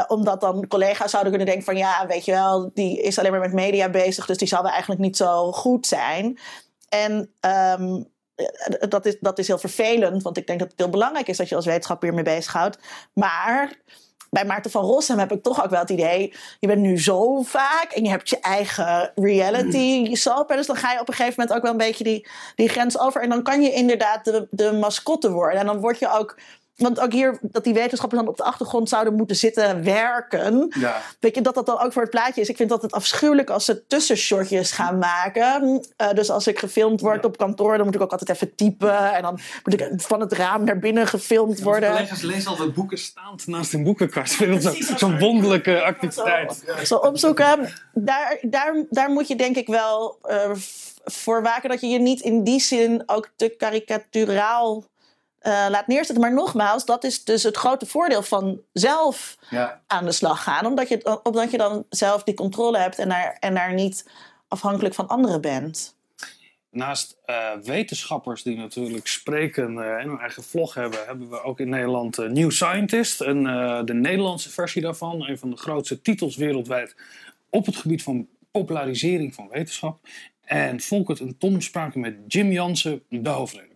[0.07, 3.39] Omdat dan collega's zouden kunnen denken van ja, weet je wel, die is alleen maar
[3.39, 6.39] met media bezig, dus die zal wel eigenlijk niet zo goed zijn.
[6.89, 8.01] En ehm, eh,
[8.89, 11.49] dat, is, dat is heel vervelend, want ik denk dat het heel belangrijk is dat
[11.49, 12.77] je als wetenschapper hiermee bezighoudt.
[13.13, 13.77] Maar
[14.31, 17.41] bij Maarten van Rossum heb ik toch ook wel het idee, je bent nu zo
[17.41, 20.49] vaak en je hebt je eigen reality soap.
[20.49, 22.69] En dus dan ga je op een gegeven moment ook wel een beetje die, die
[22.69, 23.21] grens over.
[23.21, 25.59] En dan kan je inderdaad de, de mascotte worden.
[25.59, 26.37] En dan word je ook.
[26.81, 30.73] Want ook hier, dat die wetenschappers dan op de achtergrond zouden moeten zitten werken.
[30.79, 31.01] Ja.
[31.19, 32.49] Weet je, dat dat dan ook voor het plaatje is.
[32.49, 35.85] Ik vind dat het afschuwelijk als ze tussenshotjes gaan maken.
[35.95, 39.13] Eh, dus als ik gefilmd word op kantoor, dan moet ik ook altijd even typen.
[39.13, 41.89] En dan moet ik van het raam naar binnen gefilmd worden.
[41.91, 44.33] collega's lezen altijd boeken staand naast een boekenkast.
[44.61, 46.63] Zo- zo'n wonderlijke activiteit.
[46.83, 47.73] Zo opzoeken.
[47.93, 50.19] Daar, daar, daar moet je denk ik wel
[50.53, 54.83] v- voor waken dat je je niet in die zin ook te karikaturaal
[55.41, 56.19] eh, laat neerzetten.
[56.19, 59.81] Maar nogmaals, dat is dus het grote voordeel van zelf Ja.
[59.87, 60.65] aan de slag gaan.
[60.65, 64.05] Omdat je, dan- omdat je dan zelf die controle hebt en daar, en daar niet
[64.47, 65.95] afhankelijk van anderen bent.
[66.69, 71.59] Naast eh, wetenschappers die natuurlijk spreken eh, en hun eigen vlog hebben, hebben we ook
[71.59, 73.21] in Nederland New Scientist.
[73.21, 76.95] En eh, de Nederlandse versie daarvan, een van de grootste titels wereldwijd
[77.49, 79.99] op het gebied van popularisering van wetenschap.
[80.45, 83.70] En Volkert en Tom spraken met Jim Jansen, de hoofdredacteur.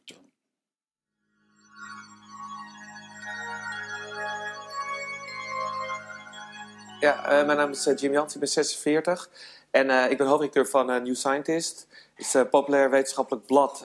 [7.05, 9.29] Ja, eh, mijn naam is eh, Jim Jans, ik ben 46
[9.71, 11.87] en eh, ik ben hoofdredacteur van New Scientist.
[12.13, 13.83] Het is een populair wetenschappelijk blad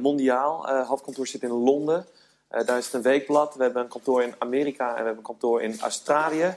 [0.00, 0.68] mondiaal.
[0.68, 2.06] Hoofdkantoor zit in Londen.
[2.48, 3.54] Daar is het een weekblad.
[3.54, 6.56] We hebben een kantoor in Amerika en we hebben een kantoor in Australië.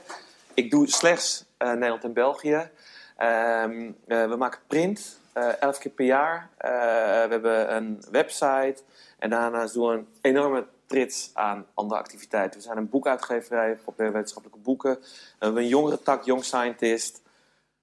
[0.54, 2.70] Ik doe slechts Nederland en België.
[3.16, 5.18] Ehm, eh, we maken print,
[5.60, 6.48] elf keer per jaar.
[6.58, 8.76] We hebben een website
[9.18, 12.60] en daarnaast doen we een enorme trits aan andere activiteiten.
[12.60, 14.98] We zijn een boekuitgeverij, populaire wetenschappelijke boeken.
[15.00, 17.22] We hebben een jongere tak, Young Scientist.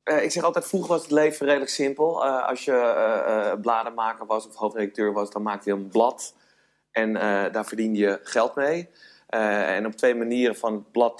[0.04, 2.26] Eh, ik zeg altijd, vroeger was het leven redelijk simpel.
[2.26, 6.34] Eh, als je eh, eh, bladenmaker was of hoofdredacteur was, dan maakte je een blad.
[6.92, 7.14] En
[7.52, 8.90] daar verdiende je geld mee.
[9.28, 11.18] En op twee manieren van het blad,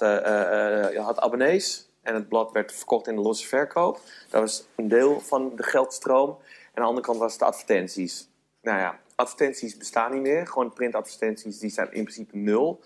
[0.92, 1.88] je had abonnees.
[2.02, 4.00] En het blad werd verkocht in de losse verkoop.
[4.30, 6.28] Dat was een deel van de geldstroom.
[6.28, 6.36] En
[6.74, 8.28] aan de andere kant was het advertenties.
[8.62, 10.46] Nou ja, advertenties bestaan niet meer.
[10.46, 12.80] Gewoon printadvertenties, die zijn in principe nul.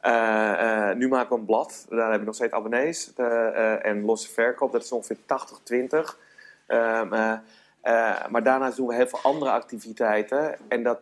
[0.00, 1.86] Eh, eh, nu maken we een blad.
[1.88, 3.12] Daar hebben we nog steeds abonnees.
[3.16, 6.18] Eh, en losse verkoop, dat is ongeveer 80-20.
[6.66, 7.32] Ehm, eh,
[7.80, 10.56] eh, maar daarnaast doen we heel veel andere activiteiten.
[10.68, 11.00] En dat,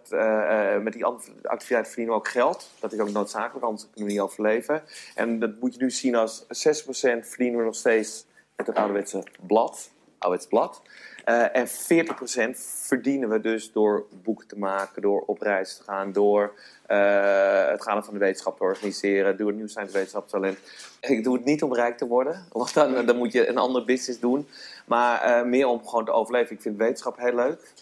[0.82, 2.70] met die andere activiteiten verdienen we ook geld.
[2.80, 4.82] Dat is ook noodzakelijk, anders kunnen we niet overleven.
[5.14, 9.22] En dat moet je nu zien als 6% verdienen we nog steeds met het ouderwetse
[9.46, 9.90] blad.
[10.24, 10.82] Ouderwets blad.
[11.24, 16.12] Eh, en 40% verdienen we dus door boeken te maken, door op reis te gaan,
[16.12, 16.52] door
[16.86, 20.58] eh, het gaan van de wetenschap te organiseren, door het nieuw science wetenschapstalent.
[21.00, 23.84] Ik doe het niet om rijk te worden, want dan, dan moet je een ander
[23.84, 24.48] business doen.
[24.86, 26.54] Maar eh, meer om gewoon te overleven.
[26.54, 27.72] Ik vind wetenschap heel leuk.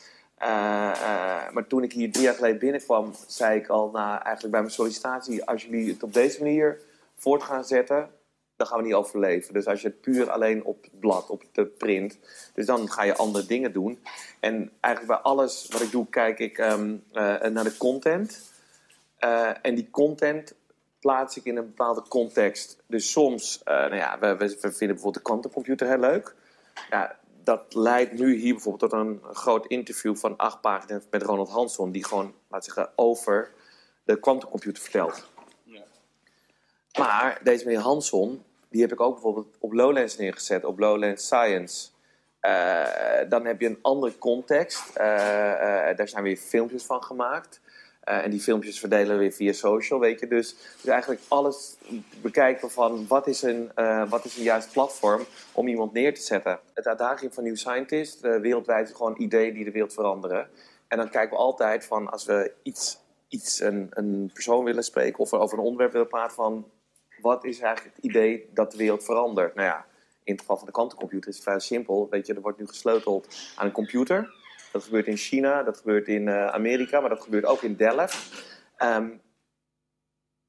[1.53, 4.73] Maar toen ik hier drie jaar geleden binnenkwam, zei ik al na, eigenlijk bij mijn
[4.73, 6.81] sollicitatie: als jullie het op deze manier
[7.17, 8.11] voort gaan zetten,
[8.63, 9.55] dan gaan we niet overleven.
[9.55, 12.19] Dus als je het puur alleen op het blad, op de print,
[12.55, 13.99] dus dan ga je andere dingen doen.
[14.41, 18.53] En eigenlijk bij alles wat ik doe, kijk ik ehm, eh, naar de content.
[19.19, 20.55] Eh, en die content
[21.01, 22.83] plaats ik in een bepaalde context.
[22.87, 26.35] Dus soms, eh, nou ja, we, we, vinden bijvoorbeeld de quantumcomputer heel leuk.
[26.91, 31.49] Ja, dat leidt nu hier bijvoorbeeld tot een groot interview van acht pagina's met Ronald
[31.49, 33.51] Hansson, die gewoon, laat zeggen, over
[34.05, 35.31] de quantumcomputer vertelt.
[36.99, 41.89] Maar deze meneer Hansson, die heb ik ook bijvoorbeeld op Lowlands neergezet, op Lowlands Science.
[42.41, 44.97] Eh, dan heb je een andere context.
[44.97, 47.61] Eh, eh, daar zijn weer filmpjes van gemaakt.
[48.03, 50.27] En die filmpjes verdelen we weer via social, weet je.
[50.27, 51.77] Dus, dus eigenlijk alles
[52.23, 53.71] bekijken van wat is, een,
[54.09, 56.59] wat is een juist platform om iemand neer te zetten.
[56.75, 60.49] Het uitdaging van New Scientist, wereldwijd, is gewoon ideeën die de wereld veranderen.
[60.89, 65.19] En dan kijken we altijd van als we iets, iets een, een persoon willen spreken
[65.19, 66.67] of over een onderwerp willen praten van
[67.23, 69.55] wat is eigenlijk het idee dat de wereld verandert?
[69.55, 69.87] Nou ja,
[70.25, 72.09] in het geval van de kwantumcomputer is het vrij simpel.
[72.11, 74.35] Weet je, er wordt nu gesleuteld aan een computer.
[74.73, 78.45] Dat gebeurt in China, dat gebeurt in eh, Amerika, maar dat gebeurt ook in Delft.
[78.77, 79.11] Ehm,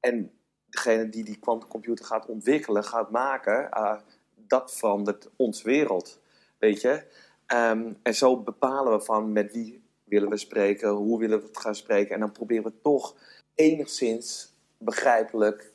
[0.00, 0.32] en
[0.66, 3.96] degene die die kwantumcomputer gaat ontwikkelen, gaat maken, eh,
[4.34, 6.20] dat verandert onze wereld.
[6.58, 7.04] Weet je?
[7.46, 11.58] Ehm, en zo bepalen we van met wie willen we spreken, hoe willen we het
[11.58, 12.14] gaan spreken.
[12.14, 13.14] En dan proberen we toch
[13.54, 15.72] enigszins begrijpelijk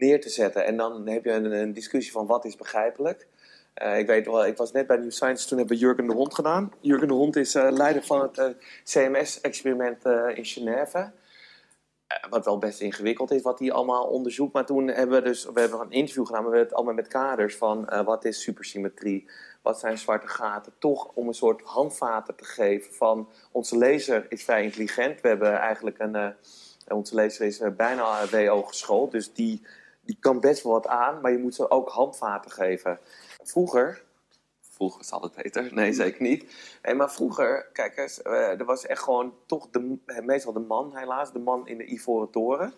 [0.00, 0.64] neer te zetten.
[0.64, 3.26] En dan heb je een, een discussie van wat is begrijpelijk.
[3.80, 6.12] Eh, ik weet wel, ik was net bij New Science, toen hebben we Jurgen de
[6.12, 6.72] Hond gedaan.
[6.80, 8.48] Jurgen de Hond is eh, leider van het eh,
[8.84, 11.12] CMS-experiment in Genève.
[12.30, 14.52] Wat wel best ingewikkeld is, wat hij allemaal onderzoekt.
[14.52, 17.02] Maar toen hebben we dus, we hebben een interview gedaan, maar we hebben het allemaal
[17.02, 19.30] met kaders van wat is supersymmetrie,
[19.62, 20.72] wat zijn zwarte gaten.
[20.78, 25.20] Toch om een soort handvaten te geven van onze lezer is vrij intelligent.
[25.20, 26.34] We hebben eigenlijk een,
[26.88, 29.62] onze lezer is bijna WO geschoold, dus die,
[30.10, 32.98] die kan best wel wat aan, maar je moet ze ook handvaten geven.
[33.42, 34.02] Vroeger,
[34.60, 36.54] vroeger is altijd beter, nee zeker niet.
[36.82, 40.96] Nee, maar vroeger, kijk eens, eh, er was echt gewoon toch de, meestal de man
[40.96, 42.72] helaas, de man in de ivoren toren.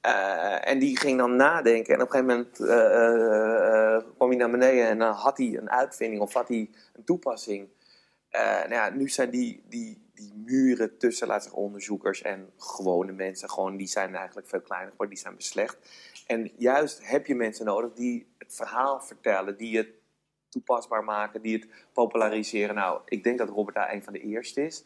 [0.00, 1.94] Eh, en die ging dan nadenken.
[1.94, 5.38] En op een gegeven moment eh, eh, eh, kwam hij naar beneden en dan had
[5.38, 7.68] hij een uitvinding of had hij een toepassing.
[8.28, 13.12] Eh, nou ja, nu zijn die, die, die muren tussen laten zeggen, onderzoekers en gewone
[13.12, 15.76] mensen, gewoon, die zijn eigenlijk veel kleiner geworden, die zijn beslecht.
[16.32, 19.88] En juist heb je mensen nodig die het verhaal vertellen, die het
[20.48, 22.74] toepasbaar maken, die het populariseren.
[22.74, 24.84] Nou, ik denk dat Robert daar een van de eerste is.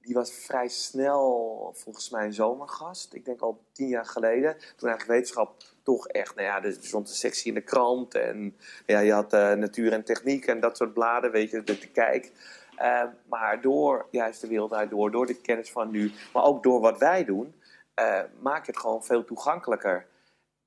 [0.00, 3.14] Die was vrij snel, volgens mij, een zomergast.
[3.14, 4.56] Ik denk al tien jaar geleden.
[4.56, 8.14] Toen eigenlijk wetenschap toch echt, nou ja, er stond een sectie in de krant.
[8.14, 11.78] En ja, je had eh, natuur en techniek en dat soort bladen, weet je, de,
[11.78, 12.32] de kijk.
[12.76, 16.62] Eh, maar door juist de wereld uit door, door de kennis van nu, maar ook
[16.62, 17.54] door wat wij doen,
[17.94, 20.06] eh, maak je het gewoon veel toegankelijker.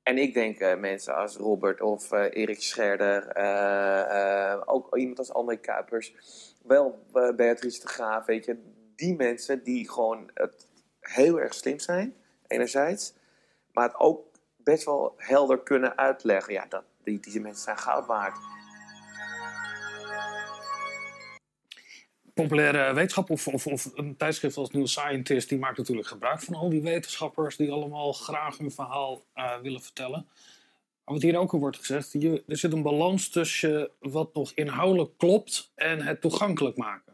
[0.07, 5.33] En ik denk eh, mensen als Robert of eh, Erik Scherder, eh, ook iemand als
[5.33, 6.13] André Kuipers,
[6.63, 8.57] wel Beatrice de Graaf, weet je.
[8.95, 10.67] Die mensen die gewoon het
[10.99, 12.15] heel erg slim zijn,
[12.47, 13.13] enerzijds.
[13.73, 14.25] Maar het ook
[14.57, 16.53] best wel helder kunnen uitleggen.
[16.53, 18.37] Ja, dat, die, die mensen zijn goud waard.
[22.41, 26.56] Populaire wetenschap of, of, of een tijdschrift als New Scientist, die maakt natuurlijk gebruik van
[26.56, 30.26] al die wetenschappers die allemaal graag hun verhaal eh, willen vertellen.
[31.04, 34.52] Maar wat hier ook al wordt gezegd, je, er zit een balans tussen wat nog
[34.52, 37.13] inhoudelijk klopt en het toegankelijk maken.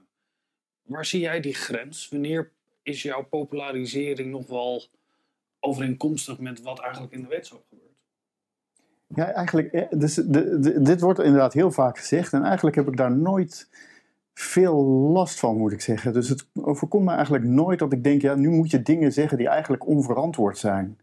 [0.84, 2.10] Waar zie jij die grens?
[2.10, 2.52] Wanneer
[2.84, 4.84] is jouw popularisering nog wel
[5.60, 7.92] overeenkomstig met wat eigenlijk in de wetenschap gebeurt?
[9.08, 12.34] Ja, eigenlijk, eh, dus de, dit wordt inderdaad heel vaak gezegd.
[12.34, 13.70] En eigenlijk heb ik daar nooit
[14.34, 16.14] veel last van, moet ik zeggen.
[16.14, 19.38] Dus het overkomt me eigenlijk nooit dat ik denk, ja, nu moet je dingen zeggen
[19.38, 20.98] die eigenlijk onverantwoord zijn.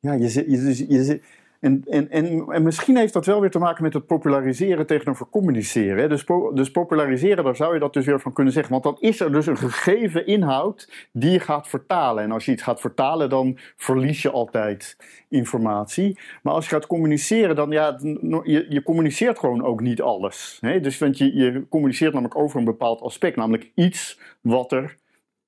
[0.00, 1.20] Ja, je, je, dus- je,
[1.62, 5.26] en, en, en, en misschien heeft dat wel weer te maken met het populariseren tegenover
[5.30, 6.08] communiceren.
[6.08, 8.72] Dus, dus populariseren, daar zou je dat dus weer van kunnen zeggen.
[8.72, 12.24] Want dan is er dus een gegeven inhoud die je gaat vertalen.
[12.24, 14.96] En als je iets gaat vertalen, dan verlies je altijd
[15.28, 16.18] informatie.
[16.42, 17.98] Maar als je gaat communiceren, dan ja,
[18.42, 20.58] je, je communiceert gewoon ook niet alles.
[20.60, 20.80] Hè?
[20.80, 24.96] Dus want je, je communiceert namelijk over een bepaald aspect, namelijk iets wat er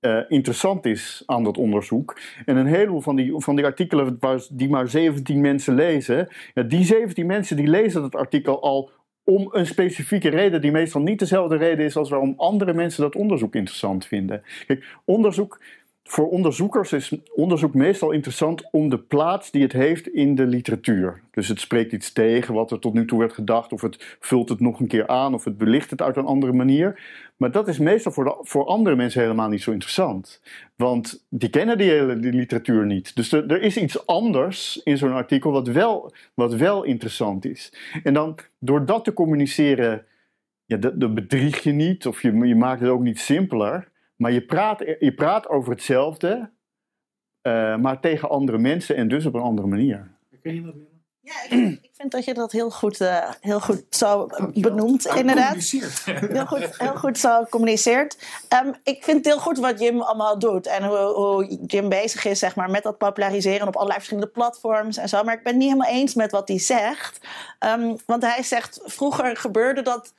[0.05, 2.19] eh, interessant is aan dat onderzoek.
[2.45, 4.19] En een heleboel van die, van die artikelen
[4.51, 8.91] die maar 17 mensen lezen, ja, die 17 mensen die lezen dat artikel al
[9.25, 13.17] om een specifieke reden die meestal niet dezelfde reden is als waarom andere mensen dat
[13.17, 14.43] onderzoek interessant vinden.
[14.67, 15.61] Kijk, onderzoek,
[16.09, 21.23] voor onderzoekers is onderzoek meestal interessant om de plaats die het heeft in de literatuur.
[21.31, 24.49] Dus het spreekt iets tegen wat er tot nu toe werd gedacht, of het vult
[24.49, 27.01] het nog een keer aan, of het belicht het uit een andere manier.
[27.37, 30.41] Maar dat is meestal voor, voor andere mensen helemaal niet zo interessant.
[30.77, 33.17] Want die kennen die hele die literatuur niet.
[33.17, 37.73] Dus er, is iets anders in zo'n artikel wat wel, wat wel interessant is.
[38.03, 40.05] En dan door dat te communiceren,
[40.65, 43.93] ja, dat bedrieg je niet, of je, je maakt het ook niet simpeler.
[44.25, 46.51] Maar je praat, je praat over hetzelfde,
[47.41, 50.17] eh, maar tegen andere mensen en dus op een andere manier.
[50.43, 50.93] Ken je dat meer?
[51.21, 55.71] Ja, ik, ik vind dat je dat heel goed, eh, heel goed zo benoemt, inderdaad.
[56.05, 58.19] Heel goed, heel goed zo communiceert.
[58.49, 60.67] Ehm, ik vind het heel goed wat Jim allemaal doet.
[60.67, 64.97] En hoe, hoe Jim bezig is zeg maar, met dat populariseren op allerlei verschillende platforms
[64.97, 65.23] en zo.
[65.23, 67.21] Maar ik ben het niet helemaal eens met wat hij zegt.
[67.59, 70.15] Ehm, want hij zegt, vroeger gebeurde dat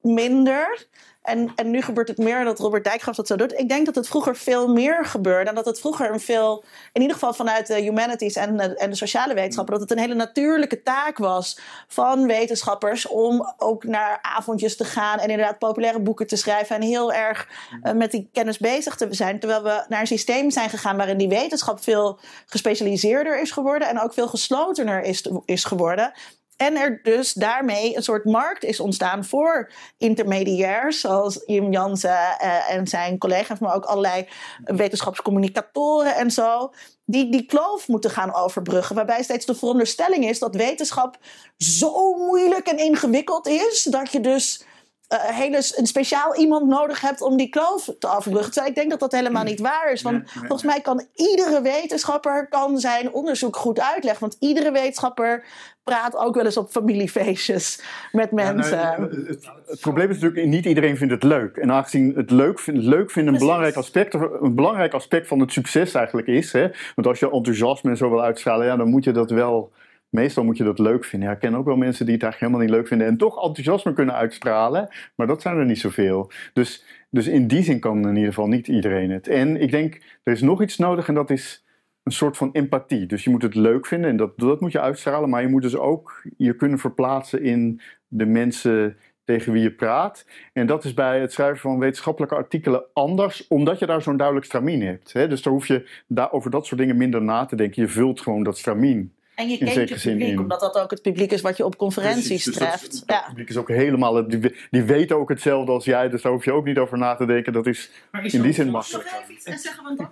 [0.00, 0.86] minder.
[1.28, 3.58] En, en nu gebeurt het meer dat Robert Dijkgraaf dat zo doet.
[3.58, 5.48] Ik denk dat het vroeger veel meer gebeurde.
[5.48, 8.90] En dat het vroeger een veel, in ieder geval vanuit de humanities en, de- en
[8.90, 14.18] de sociale wetenschappen, dat het een hele natuurlijke taak was van wetenschappers om ook naar
[14.22, 17.48] avondjes te gaan en inderdaad populaire boeken te schrijven en heel erg
[17.82, 19.40] eh, met die kennis bezig te zijn.
[19.40, 24.00] Terwijl we naar een systeem zijn gegaan waarin die wetenschap veel gespecialiseerder is geworden en
[24.00, 26.12] ook veel geslotener is, is geworden.
[26.58, 32.74] En er dus daarmee een soort markt is ontstaan voor intermediairs, zoals Jim Jansen eh,
[32.74, 34.28] en zijn collega's, maar ook allerlei
[34.64, 36.72] wetenschapscommunicatoren en zo,
[37.04, 38.94] die die kloof moeten gaan overbruggen.
[38.94, 41.18] Waarbij steeds de veronderstelling is dat wetenschap
[41.56, 44.64] zo moeilijk en ingewikkeld is, dat je dus
[45.08, 48.52] eh, hele, een speciaal iemand nodig hebt om die kloof te overbruggen.
[48.52, 50.02] Terwijl ik denk dat dat helemaal niet waar is.
[50.02, 54.20] Want volgens mij kan iedere wetenschapper kan zijn onderzoek goed uitleggen.
[54.20, 55.44] Want iedere wetenschapper
[55.84, 58.78] praat ook wel eens op familiefeestjes met mensen.
[58.78, 61.56] Ja, nou, het, het probleem is natuurlijk, niet iedereen vindt het leuk.
[61.56, 65.94] En aangezien het leuk, leuk vinden een belangrijk, aspect, een belangrijk aspect van het succes
[65.94, 66.52] eigenlijk is.
[66.52, 66.68] Hè?
[66.94, 69.72] Want als je enthousiasme en zo wil uitstralen, ja, dan moet je dat wel...
[70.10, 71.28] Meestal moet je dat leuk vinden.
[71.28, 73.44] Ja, ik ken ook wel mensen die het eigenlijk helemaal niet leuk vinden en toch
[73.44, 74.88] enthousiasme kunnen uitstralen.
[75.14, 76.30] Maar dat zijn er niet zoveel.
[76.52, 79.28] Dus, dus in die zin kan in ieder geval niet iedereen het.
[79.28, 81.64] En ik denk, er is nog iets nodig en dat is
[82.02, 83.06] een soort van empathie.
[83.06, 85.28] Dus je moet het leuk vinden en dat, dat moet je uitstralen.
[85.28, 90.26] Maar je moet dus ook je kunnen verplaatsen in de mensen tegen wie je praat.
[90.52, 94.46] En dat is bij het schrijven van wetenschappelijke artikelen anders, omdat je daar zo'n duidelijk
[94.46, 95.12] stramien hebt.
[95.12, 97.82] Dus daar hoef je daar over dat soort dingen minder na te denken.
[97.82, 99.12] Je vult gewoon dat stramien.
[99.38, 100.38] En je in kent je zekere zin publiek, in.
[100.38, 102.90] omdat dat ook het publiek is wat je op conferenties Precies, dus treft.
[102.90, 103.24] Dat ja.
[103.28, 106.52] publiek is ook helemaal, die, die weten ook hetzelfde als jij, dus daar hoef je
[106.52, 107.52] ook niet over na te denken.
[107.52, 107.90] Dat is
[108.22, 109.10] in die zin makkelijk.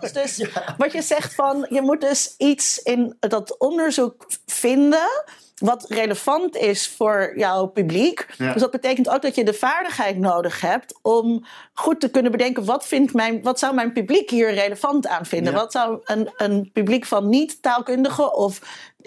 [0.01, 0.49] Dat is dus
[0.79, 5.09] wat je zegt van je moet dus iets in dat onderzoek vinden
[5.57, 8.27] wat relevant is voor jouw publiek.
[8.39, 8.53] Ja.
[8.53, 11.45] Dus dat betekent ook dat je de vaardigheid nodig hebt om
[11.75, 15.53] goed te kunnen bedenken wat, vindt mijn, wat zou mijn publiek hier relevant aan vinden.
[15.53, 15.59] Ja.
[15.59, 18.61] Wat zou een, een publiek van niet-taalkundigen of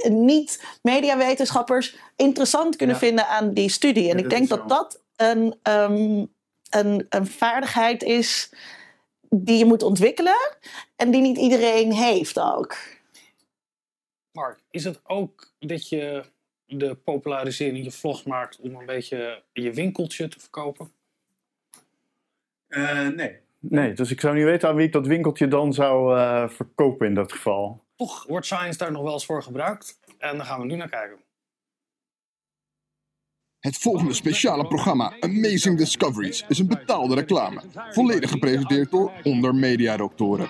[0.09, 3.01] niet-mediawetenschappers interessant kunnen Ja.
[3.01, 4.09] vinden aan die studie.
[4.09, 6.25] En Ja, ik denk dat dat een, ehm,
[6.69, 8.53] een, een vaardigheid is
[9.29, 10.57] die je moet ontwikkelen
[10.95, 12.75] en die niet iedereen heeft ook.
[14.31, 16.23] Mark, is het ook dat je
[16.77, 20.91] de popularisering je vlogs maakt om een beetje je winkeltje te verkopen?
[22.67, 23.37] Eh, nee.
[23.59, 27.07] Nee, dus ik zou niet weten aan wie ik dat winkeltje dan zou eh, verkopen
[27.07, 27.83] in dat geval.
[27.95, 29.99] Toch wordt science daar nog wel eens voor gebruikt.
[30.17, 31.17] En daar gaan we nu naar kijken.
[33.59, 40.49] Het volgende speciale programma Amazing Discoveries is een betaalde reclame, volledig gepresenteerd door onder mediadoktoren.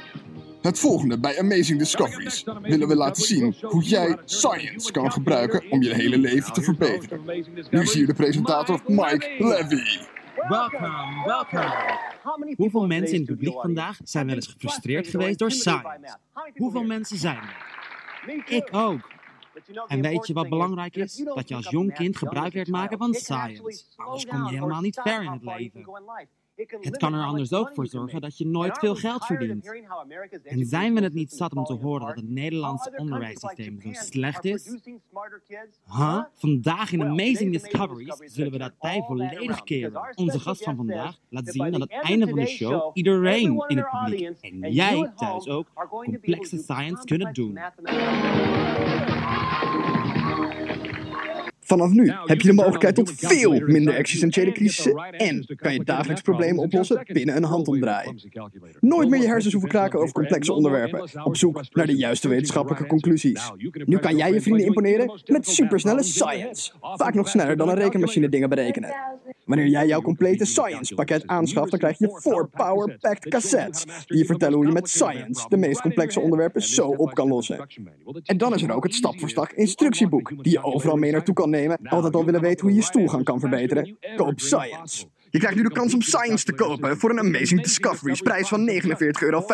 [0.62, 5.82] Het volgende bij Amazing Discoveries willen we laten zien hoe jij science kan gebruiken om
[5.82, 7.22] je hele leven te verbeteren.
[7.72, 10.00] Nu zie je de presentator Mike Levy.
[10.48, 11.72] Welkom, welkom.
[12.56, 16.18] Hoeveel mensen in het publiek vandaag zijn wel eens gefrustreerd geweest door science?
[16.56, 18.44] Hoeveel mensen zijn er?
[18.46, 19.18] Ik ook.
[19.88, 21.16] En weet je wat belangrijk is?
[21.16, 23.84] Dat je als jong kind gebruik leert maken van science.
[23.96, 25.86] Anders kom je helemaal niet ver in het leven.
[26.68, 29.74] Het kan er anders ook voor zorgen dat je nooit veel geld verdient.
[30.44, 34.46] En zijn we het niet zat om te horen dat het Nederlandse onderwijssysteem zo slecht
[34.46, 34.76] is?
[35.86, 36.24] Huh?
[36.36, 40.14] Vandaag in Amazing Discoveries zullen we dat tij volledig keren.
[40.16, 43.90] Onze gast van vandaag laat zien aan het einde van de show iedereen in het
[43.90, 47.60] publiek en jij thuis ook complexe science kunnen doen.
[51.70, 56.22] Vanaf nu heb je de mogelijkheid tot veel minder existentiële crisissen en kan je dagelijks
[56.22, 58.14] problemen oplossen binnen een handomdraai.
[58.80, 62.88] Nooit meer je hersens hoeven kraken over complexe onderwerpen, op zoek naar de juiste wetenschappelijke
[62.88, 63.52] conclusies.
[63.86, 66.72] Nu kan jij je vrienden imponeren met supersnelle science.
[66.82, 68.94] Vaak nog sneller dan een rekenmachine dingen berekenen.
[69.46, 74.18] Wanneer jij jouw complete science pakket aanschaft, dan krijg je 4 Power Packed cassettes die
[74.18, 77.68] je vertellen hoe je met science de meest complexe onderwerpen zo op kan lossen.
[78.24, 81.34] En dan is er ook het stap voor stap instructieboek die je overal mee naartoe
[81.34, 81.59] kan nemen.
[81.84, 83.98] Altijd al willen weten hoe je je stoelgang kan verbeteren.
[84.16, 85.06] Koop Science.
[85.30, 88.70] Je krijgt nu de kans om Science te kopen voor een Amazing Discoveries prijs van
[88.70, 88.80] 49,95
[89.20, 89.46] euro.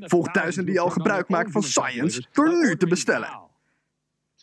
[0.00, 3.50] Volg duizenden die al gebruik maken van Science door nu te bestellen.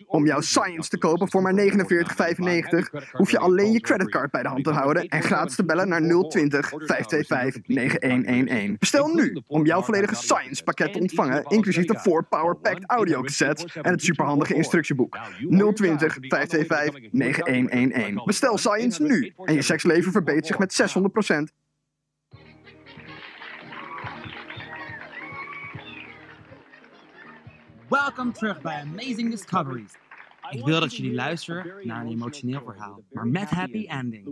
[0.09, 4.47] Om jouw Science te kopen voor maar 49,95 hoef je alleen je creditcard bij de
[4.47, 8.77] hand te houden en gratis te bellen naar 020 525 9111.
[8.77, 13.21] Bestel nu om jouw volledige Science pakket te ontvangen, inclusief de 4 Power Packed audio
[13.21, 15.17] cassettes en het superhandige instructieboek.
[15.73, 18.25] 020 525 9111.
[18.25, 20.91] Bestel Science nu en je seksleven verbetert zich met
[21.51, 21.58] 600%.
[27.89, 29.93] Welkom terug bij Amazing Discoveries.
[30.49, 34.25] Ik wil dat jullie luisteren naar een emotioneel verhaal, maar met happy ending.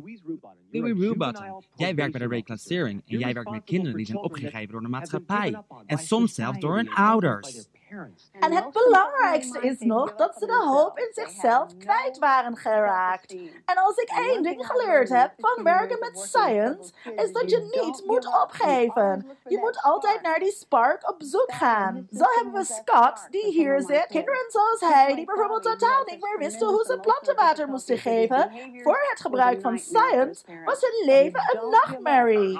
[0.71, 4.67] Louis Rubutton, jij werkt bij de reclassering en jij werkt met kinderen die zijn opgegeven
[4.67, 5.63] door de maatschappij.
[5.85, 7.67] En soms zelfs door hun ouders.
[8.39, 13.31] En het belangrijkste is nog dat ze de hoop in zichzelf kwijt waren geraakt.
[13.65, 18.03] En als ik één ding geleerd heb van werken met science, is dat je niet
[18.05, 19.37] moet opgeven.
[19.47, 22.07] Je moet altijd naar die spark op zoek gaan.
[22.11, 26.37] Zo hebben we Scott, die hier zit, kinderen zoals hij, die bijvoorbeeld totaal niet meer
[26.37, 28.51] wisten hoe ze planten water moesten geven.
[28.83, 32.59] Voor het gebruik van science was hun leven een nachtmerrie.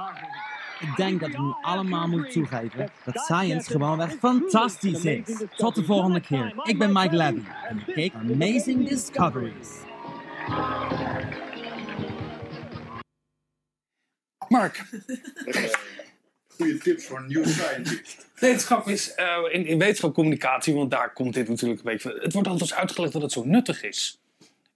[0.79, 5.43] Ik denk dat we nu allemaal moeten toegeven dat science gewoonweg fantastisch is.
[5.55, 6.53] Tot de volgende keer.
[6.63, 9.69] Ik ben Mike Levy en ik keek Amazing Discoveries.
[14.47, 14.83] Mark,
[16.57, 18.27] Goede tips voor een nieuw scientist.
[18.35, 22.19] wetenschap is eh, in, in wetenschapcommunicatie, want daar komt dit natuurlijk een beetje van.
[22.19, 24.19] Het wordt altijd uitgelegd dat het zo nuttig is.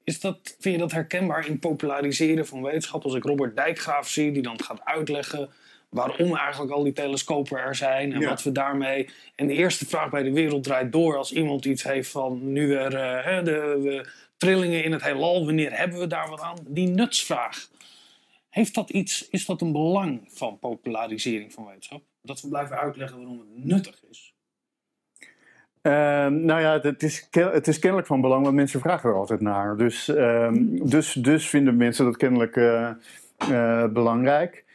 [0.03, 3.03] Is dat, vind je dat herkenbaar in populariseren van wetenschap?
[3.03, 5.49] Als ik Robert Dijkgraaf zie, die dan gaat uitleggen
[5.91, 8.29] waarom eigenlijk al die telescopen er zijn en Ja.
[8.29, 9.09] wat we daarmee.
[9.35, 12.75] En de eerste vraag bij de wereld draait door als iemand iets heeft van nu
[12.75, 16.57] er eh, de, trillingen in het heelal, wanneer hebben we daar wat aan?
[16.67, 17.69] Die nutsvraag.
[18.49, 22.01] Heeft dat iets, is dat een belang van popularisering van wetenschap?
[22.21, 24.33] Dat we blijven uitleggen waarom het nuttig is?
[25.81, 29.41] Ehm, nou ja, het is, het is kennelijk van belang, want mensen vragen er altijd
[29.41, 29.77] naar.
[29.77, 32.89] Dus, ehm, dus, dus vinden mensen dat kennelijk eh,
[33.37, 34.65] eh, belangrijk.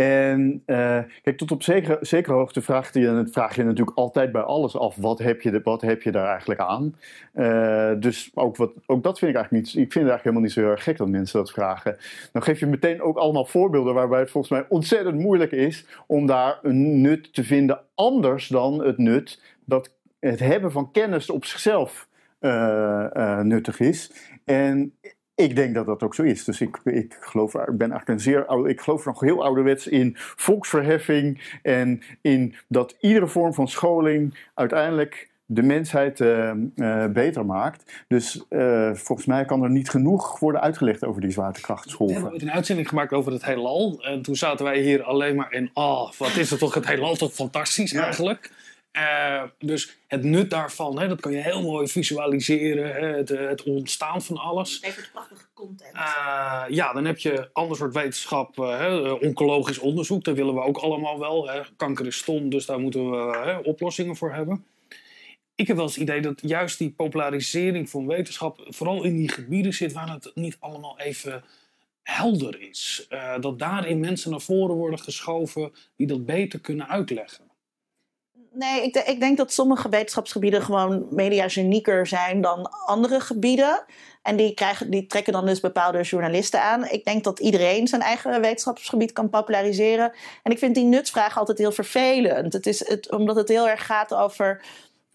[0.00, 4.42] En eh, kijk, tot op zekere, zekere hoogte vraag je, vraag je natuurlijk altijd bij
[4.42, 6.96] alles af: wat heb je, wat heb je daar eigenlijk aan?
[7.32, 9.84] Eh, dus ook, wat, ook dat vind ik eigenlijk niet.
[9.84, 11.96] Ik vind eigenlijk helemaal niet zo heel erg gek dat mensen dat vragen.
[12.32, 16.26] Dan geef je meteen ook allemaal voorbeelden waarbij het volgens mij ontzettend moeilijk is om
[16.26, 21.44] daar een nut te vinden anders dan het nut dat het hebben van kennis op
[21.44, 24.12] zichzelf eh, nuttig is.
[24.44, 24.94] En
[25.40, 26.44] ik denk dat dat ook zo is.
[26.44, 29.86] Dus ik, ik, geloof, ik ben eigenlijk een zeer oude, ik geloof nog heel ouderwets
[29.86, 37.46] in volksverheffing en in dat iedere vorm van scholing uiteindelijk de mensheid eh, eh, beter
[37.46, 38.04] maakt.
[38.08, 42.14] Dus eh, volgens mij kan er niet genoeg worden uitgelegd over die We zwaartekrachtsgolven.
[42.14, 44.02] hebben ooit een uitzending gemaakt over het heelal.
[44.02, 45.70] En toen zaten wij hier alleen maar in...
[45.74, 48.50] Oh, wat is het toch, het heelal toch fantastisch eigenlijk.
[48.90, 52.94] Eh, dus het nut daarvan, hè, dat kan je heel mooi visualiseren.
[52.94, 54.80] Hè, het, eh, het ontstaan van alles.
[54.80, 55.94] Levert prachtige content.
[55.94, 60.24] Eh, ja, dan heb je ander soort wetenschap, hè, oncologisch onderzoek.
[60.24, 61.48] Dat willen we ook allemaal wel.
[61.48, 61.60] Hè.
[61.76, 64.64] Kanker is stom, dus daar moeten we hè, oplossingen voor hebben.
[65.54, 69.28] Ik heb wel eens het idee dat juist die popularisering van wetenschap vooral in die
[69.28, 71.44] gebieden zit waar het niet allemaal even
[72.02, 73.06] helder is.
[73.40, 77.49] Dat daarin mensen naar voren worden geschoven die dat beter kunnen uitleggen.
[78.60, 83.84] Nee, ik, ik denk dat sommige wetenschapsgebieden gewoon mediagenieker zijn dan andere gebieden.
[84.22, 86.84] En die, krijgen, die trekken dan dus bepaalde journalisten aan.
[86.84, 90.12] Ik denk dat iedereen zijn eigen wetenschapsgebied kan populariseren.
[90.42, 92.52] En ik vind die nutsvraag altijd heel vervelend.
[92.52, 94.62] Het is het, omdat het heel erg gaat over.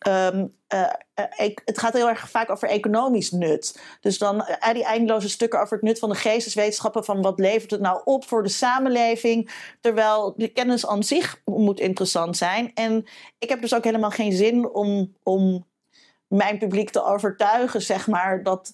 [0.05, 3.81] Ehm, eh, eh, ik- het gaat heel erg vaak over economisch nut.
[4.01, 7.05] Dus dan eh, die eindeloze stukken over het nut van de geesteswetenschappen.
[7.05, 9.51] Van wat levert het nou op voor de samenleving.
[9.81, 12.71] Terwijl de kennis aan zich moet interessant zijn.
[12.73, 13.05] En
[13.39, 15.65] ik heb dus ook helemaal geen zin om, om
[16.27, 18.73] mijn publiek te overtuigen, zeg maar, dat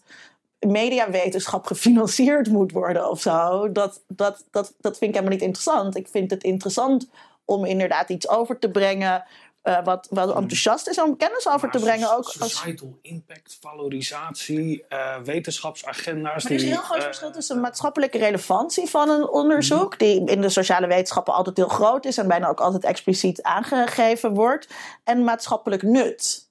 [0.60, 3.72] mediawetenschap gefinancierd moet worden of zo.
[3.72, 5.96] Dat, dat, dat, dat vind ik helemaal niet interessant.
[5.98, 7.10] Ik vind het interessant
[7.46, 9.24] om inderdaad iets over te brengen.
[9.62, 12.12] Eh, wat, wat enthousiast is om kennis over te brengen.
[12.12, 16.44] Ook als, Societal impact, valorisatie, eh, wetenschapsagenda's.
[16.44, 20.26] Maar er is een heel groot eh, verschil tussen maatschappelijke relevantie van een onderzoek, die
[20.26, 24.68] in de sociale wetenschappen altijd heel groot is en bijna ook altijd expliciet aangegeven wordt,
[25.04, 26.50] en maatschappelijk nut.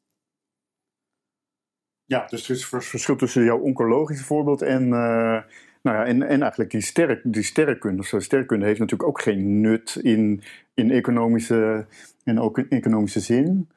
[2.04, 5.42] Ja, dus er is vers- verschil tussen jouw oncologische voorbeeld en, eh,
[5.82, 8.02] nou ja, en, en eigenlijk die, sterk, die sterrenkunde.
[8.02, 10.42] Sterrenkunde heeft natuurlijk ook geen nut in,
[10.74, 11.86] in economische
[12.24, 13.68] en ook in economische zin.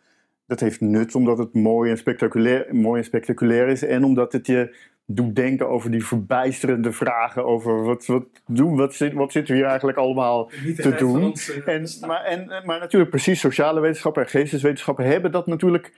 [0.48, 4.48] Dat heeft nut omdat het mooi en spectaculair, mooi en spectaculair is en omdat het
[4.48, 4.76] je
[5.06, 9.60] doet denken over die verbijsterende vragen over wat, wat, doen, wat, zit, wat zitten we
[9.60, 11.24] hier eigenlijk allemaal te doen.
[11.24, 15.92] ons, En, maar, en, maar natuurlijk precies sociale wetenschappen en geesteswetenschappen hebben dat natuurlijk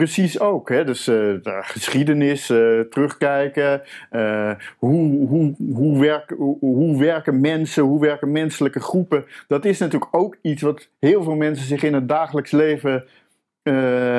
[0.00, 0.68] precies ook.
[0.68, 0.84] Hè?
[0.84, 7.82] Dus eh, de geschiedenis, eh, terugkijken, eh, hoe, hoe, hoe, werken, hoe, hoe werken mensen,
[7.82, 9.24] hoe werken menselijke groepen.
[9.48, 13.04] Dat is natuurlijk ook iets wat heel veel mensen zich in het dagelijks leven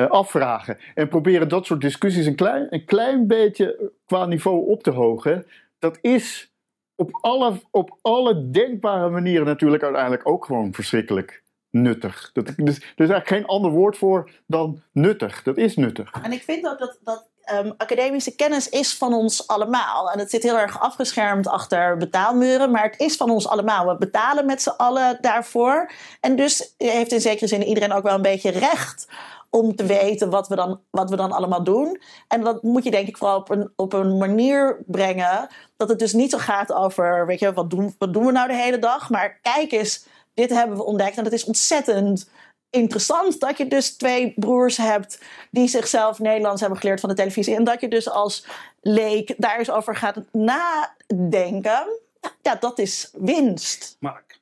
[0.08, 0.78] afvragen.
[0.94, 5.46] En proberen dat soort discussies een klein, een klein beetje qua niveau op te hogen.
[5.78, 6.52] Dat is
[6.96, 11.41] op alle, op alle denkbare manieren natuurlijk uiteindelijk ook gewoon verschrikkelijk
[11.72, 12.30] nuttig.
[12.32, 15.42] Dat, dus, er is eigenlijk geen ander woord voor dan nuttig.
[15.42, 16.10] Dat is nuttig.
[16.22, 20.10] En ik vind ook dat, dat ehm, academische kennis is van ons allemaal.
[20.10, 23.86] En het zit heel erg afgeschermd achter betaalmuren, maar het is van ons allemaal.
[23.86, 25.92] We betalen met z'n allen daarvoor.
[26.20, 29.06] En dus heeft in zekere zin iedereen ook wel een beetje recht
[29.50, 32.00] om te weten wat we dan, wat we dan allemaal doen.
[32.28, 35.98] En dat moet je denk ik vooral op een, op een manier brengen dat het
[35.98, 38.78] dus niet zo gaat over, weet je, wat doen, wat doen we nou de hele
[38.78, 39.10] dag?
[39.10, 42.30] Maar kijk eens, dit hebben we ontdekt en het is ontzettend
[42.70, 45.20] interessant dat je dus twee broers hebt
[45.50, 47.54] die zichzelf Nederlands hebben geleerd van de televisie.
[47.54, 48.46] En dat je dus als
[48.80, 51.98] leek daar eens over gaat nadenken.
[52.42, 53.96] Ja, dat is winst.
[54.00, 54.40] Mark,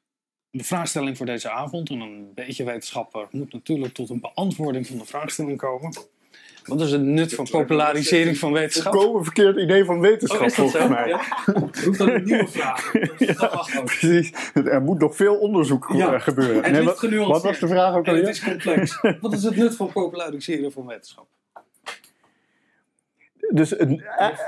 [0.51, 4.99] de vraagstelling voor deze avond, en een beetje wetenschapper, moet natuurlijk tot een beantwoording van
[4.99, 5.93] de vraagstelling komen.
[6.71, 8.93] Wat is het nut van popularisering van wetenschap?
[8.93, 11.09] Volkomen verkeerd idee van wetenschap, Oh, volgens mij.
[11.09, 11.21] Ja.
[11.85, 12.91] Roep dan een nieuwe vraag.
[13.85, 14.33] Precies.
[14.55, 16.73] Er moet nog veel onderzoek Ja, eh, gebeuren.
[16.73, 16.83] Nee,
[17.27, 18.29] wat, was de vraag ook En het alweer?
[18.29, 19.01] is complex.
[19.21, 21.27] Wat is het nut van populariseren van wetenschap?
[23.53, 24.01] Dus het-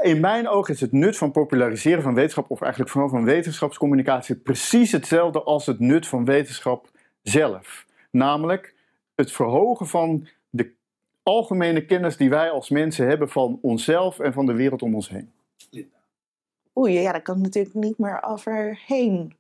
[0.03, 4.35] in mijn ogen is het nut van populariseren van wetenschap, of eigenlijk vooral van wetenschapscommunicatie,
[4.35, 6.91] precies hetzelfde als het nut van wetenschap
[7.23, 7.87] zelf.
[8.11, 8.75] Namelijk
[9.15, 10.29] het verhogen van
[11.23, 15.09] algemene kennis die wij als mensen hebben van onszelf en van de wereld om ons
[15.09, 15.33] heen.
[16.79, 19.37] Oei, ja, daar kan ik natuurlijk niet meer overheen.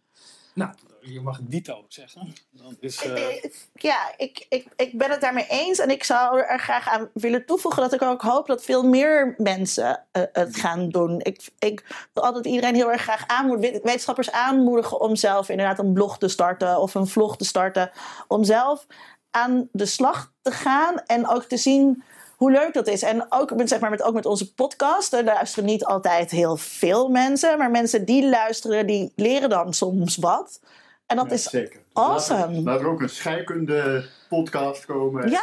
[0.55, 0.70] Nou,
[1.01, 2.33] je mag dito zeggen.
[2.51, 5.78] Dat is, eh, Ja, ik, ik, ik ben het daarmee eens.
[5.78, 9.35] En ik zou er graag aan willen toevoegen dat ik ook hoop dat veel meer
[9.37, 11.20] mensen eh, het gaan doen.
[11.20, 15.93] Ik, ik wil altijd iedereen heel erg graag aanmoedigen, wetenschappers aanmoedigen om zelf inderdaad een
[15.93, 17.91] blog te starten of een vlog te starten.
[18.28, 18.87] Om zelf
[19.33, 22.03] aan de slag te gaan en ook te zien
[22.37, 23.03] hoe leuk dat is.
[23.03, 25.12] En ook, met, zeg maar, met, ook met onze podcast.
[25.12, 27.59] Er luisteren niet altijd heel veel mensen.
[27.59, 30.61] Maar mensen die luisteren, die leren dan soms wat.
[31.07, 31.55] En dat is
[31.93, 32.61] awesome.
[32.62, 35.30] Laat er ook een scheikunde podcast komen.
[35.30, 35.43] Ja,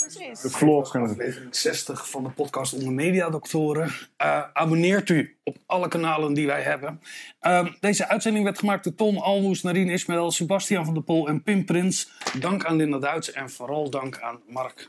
[0.00, 0.44] precies.
[0.44, 0.94] Een vlog.
[0.94, 3.92] en- aflevering 60 van de podcast Onder Mediadoktoren.
[4.16, 7.00] Eh abonneert u op alle kanalen die wij hebben.
[7.40, 11.42] Ehm, deze uitzending werd gemaakt door Tom Almoes, Narine Ismail, Sebastian van der Pol en
[11.42, 12.10] Pim Prins.
[12.40, 14.88] Dank aan Linda Duits en vooral dank aan Mark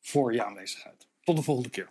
[0.00, 1.06] voor je aanwezigheid.
[1.24, 1.88] Tot de volgende keer.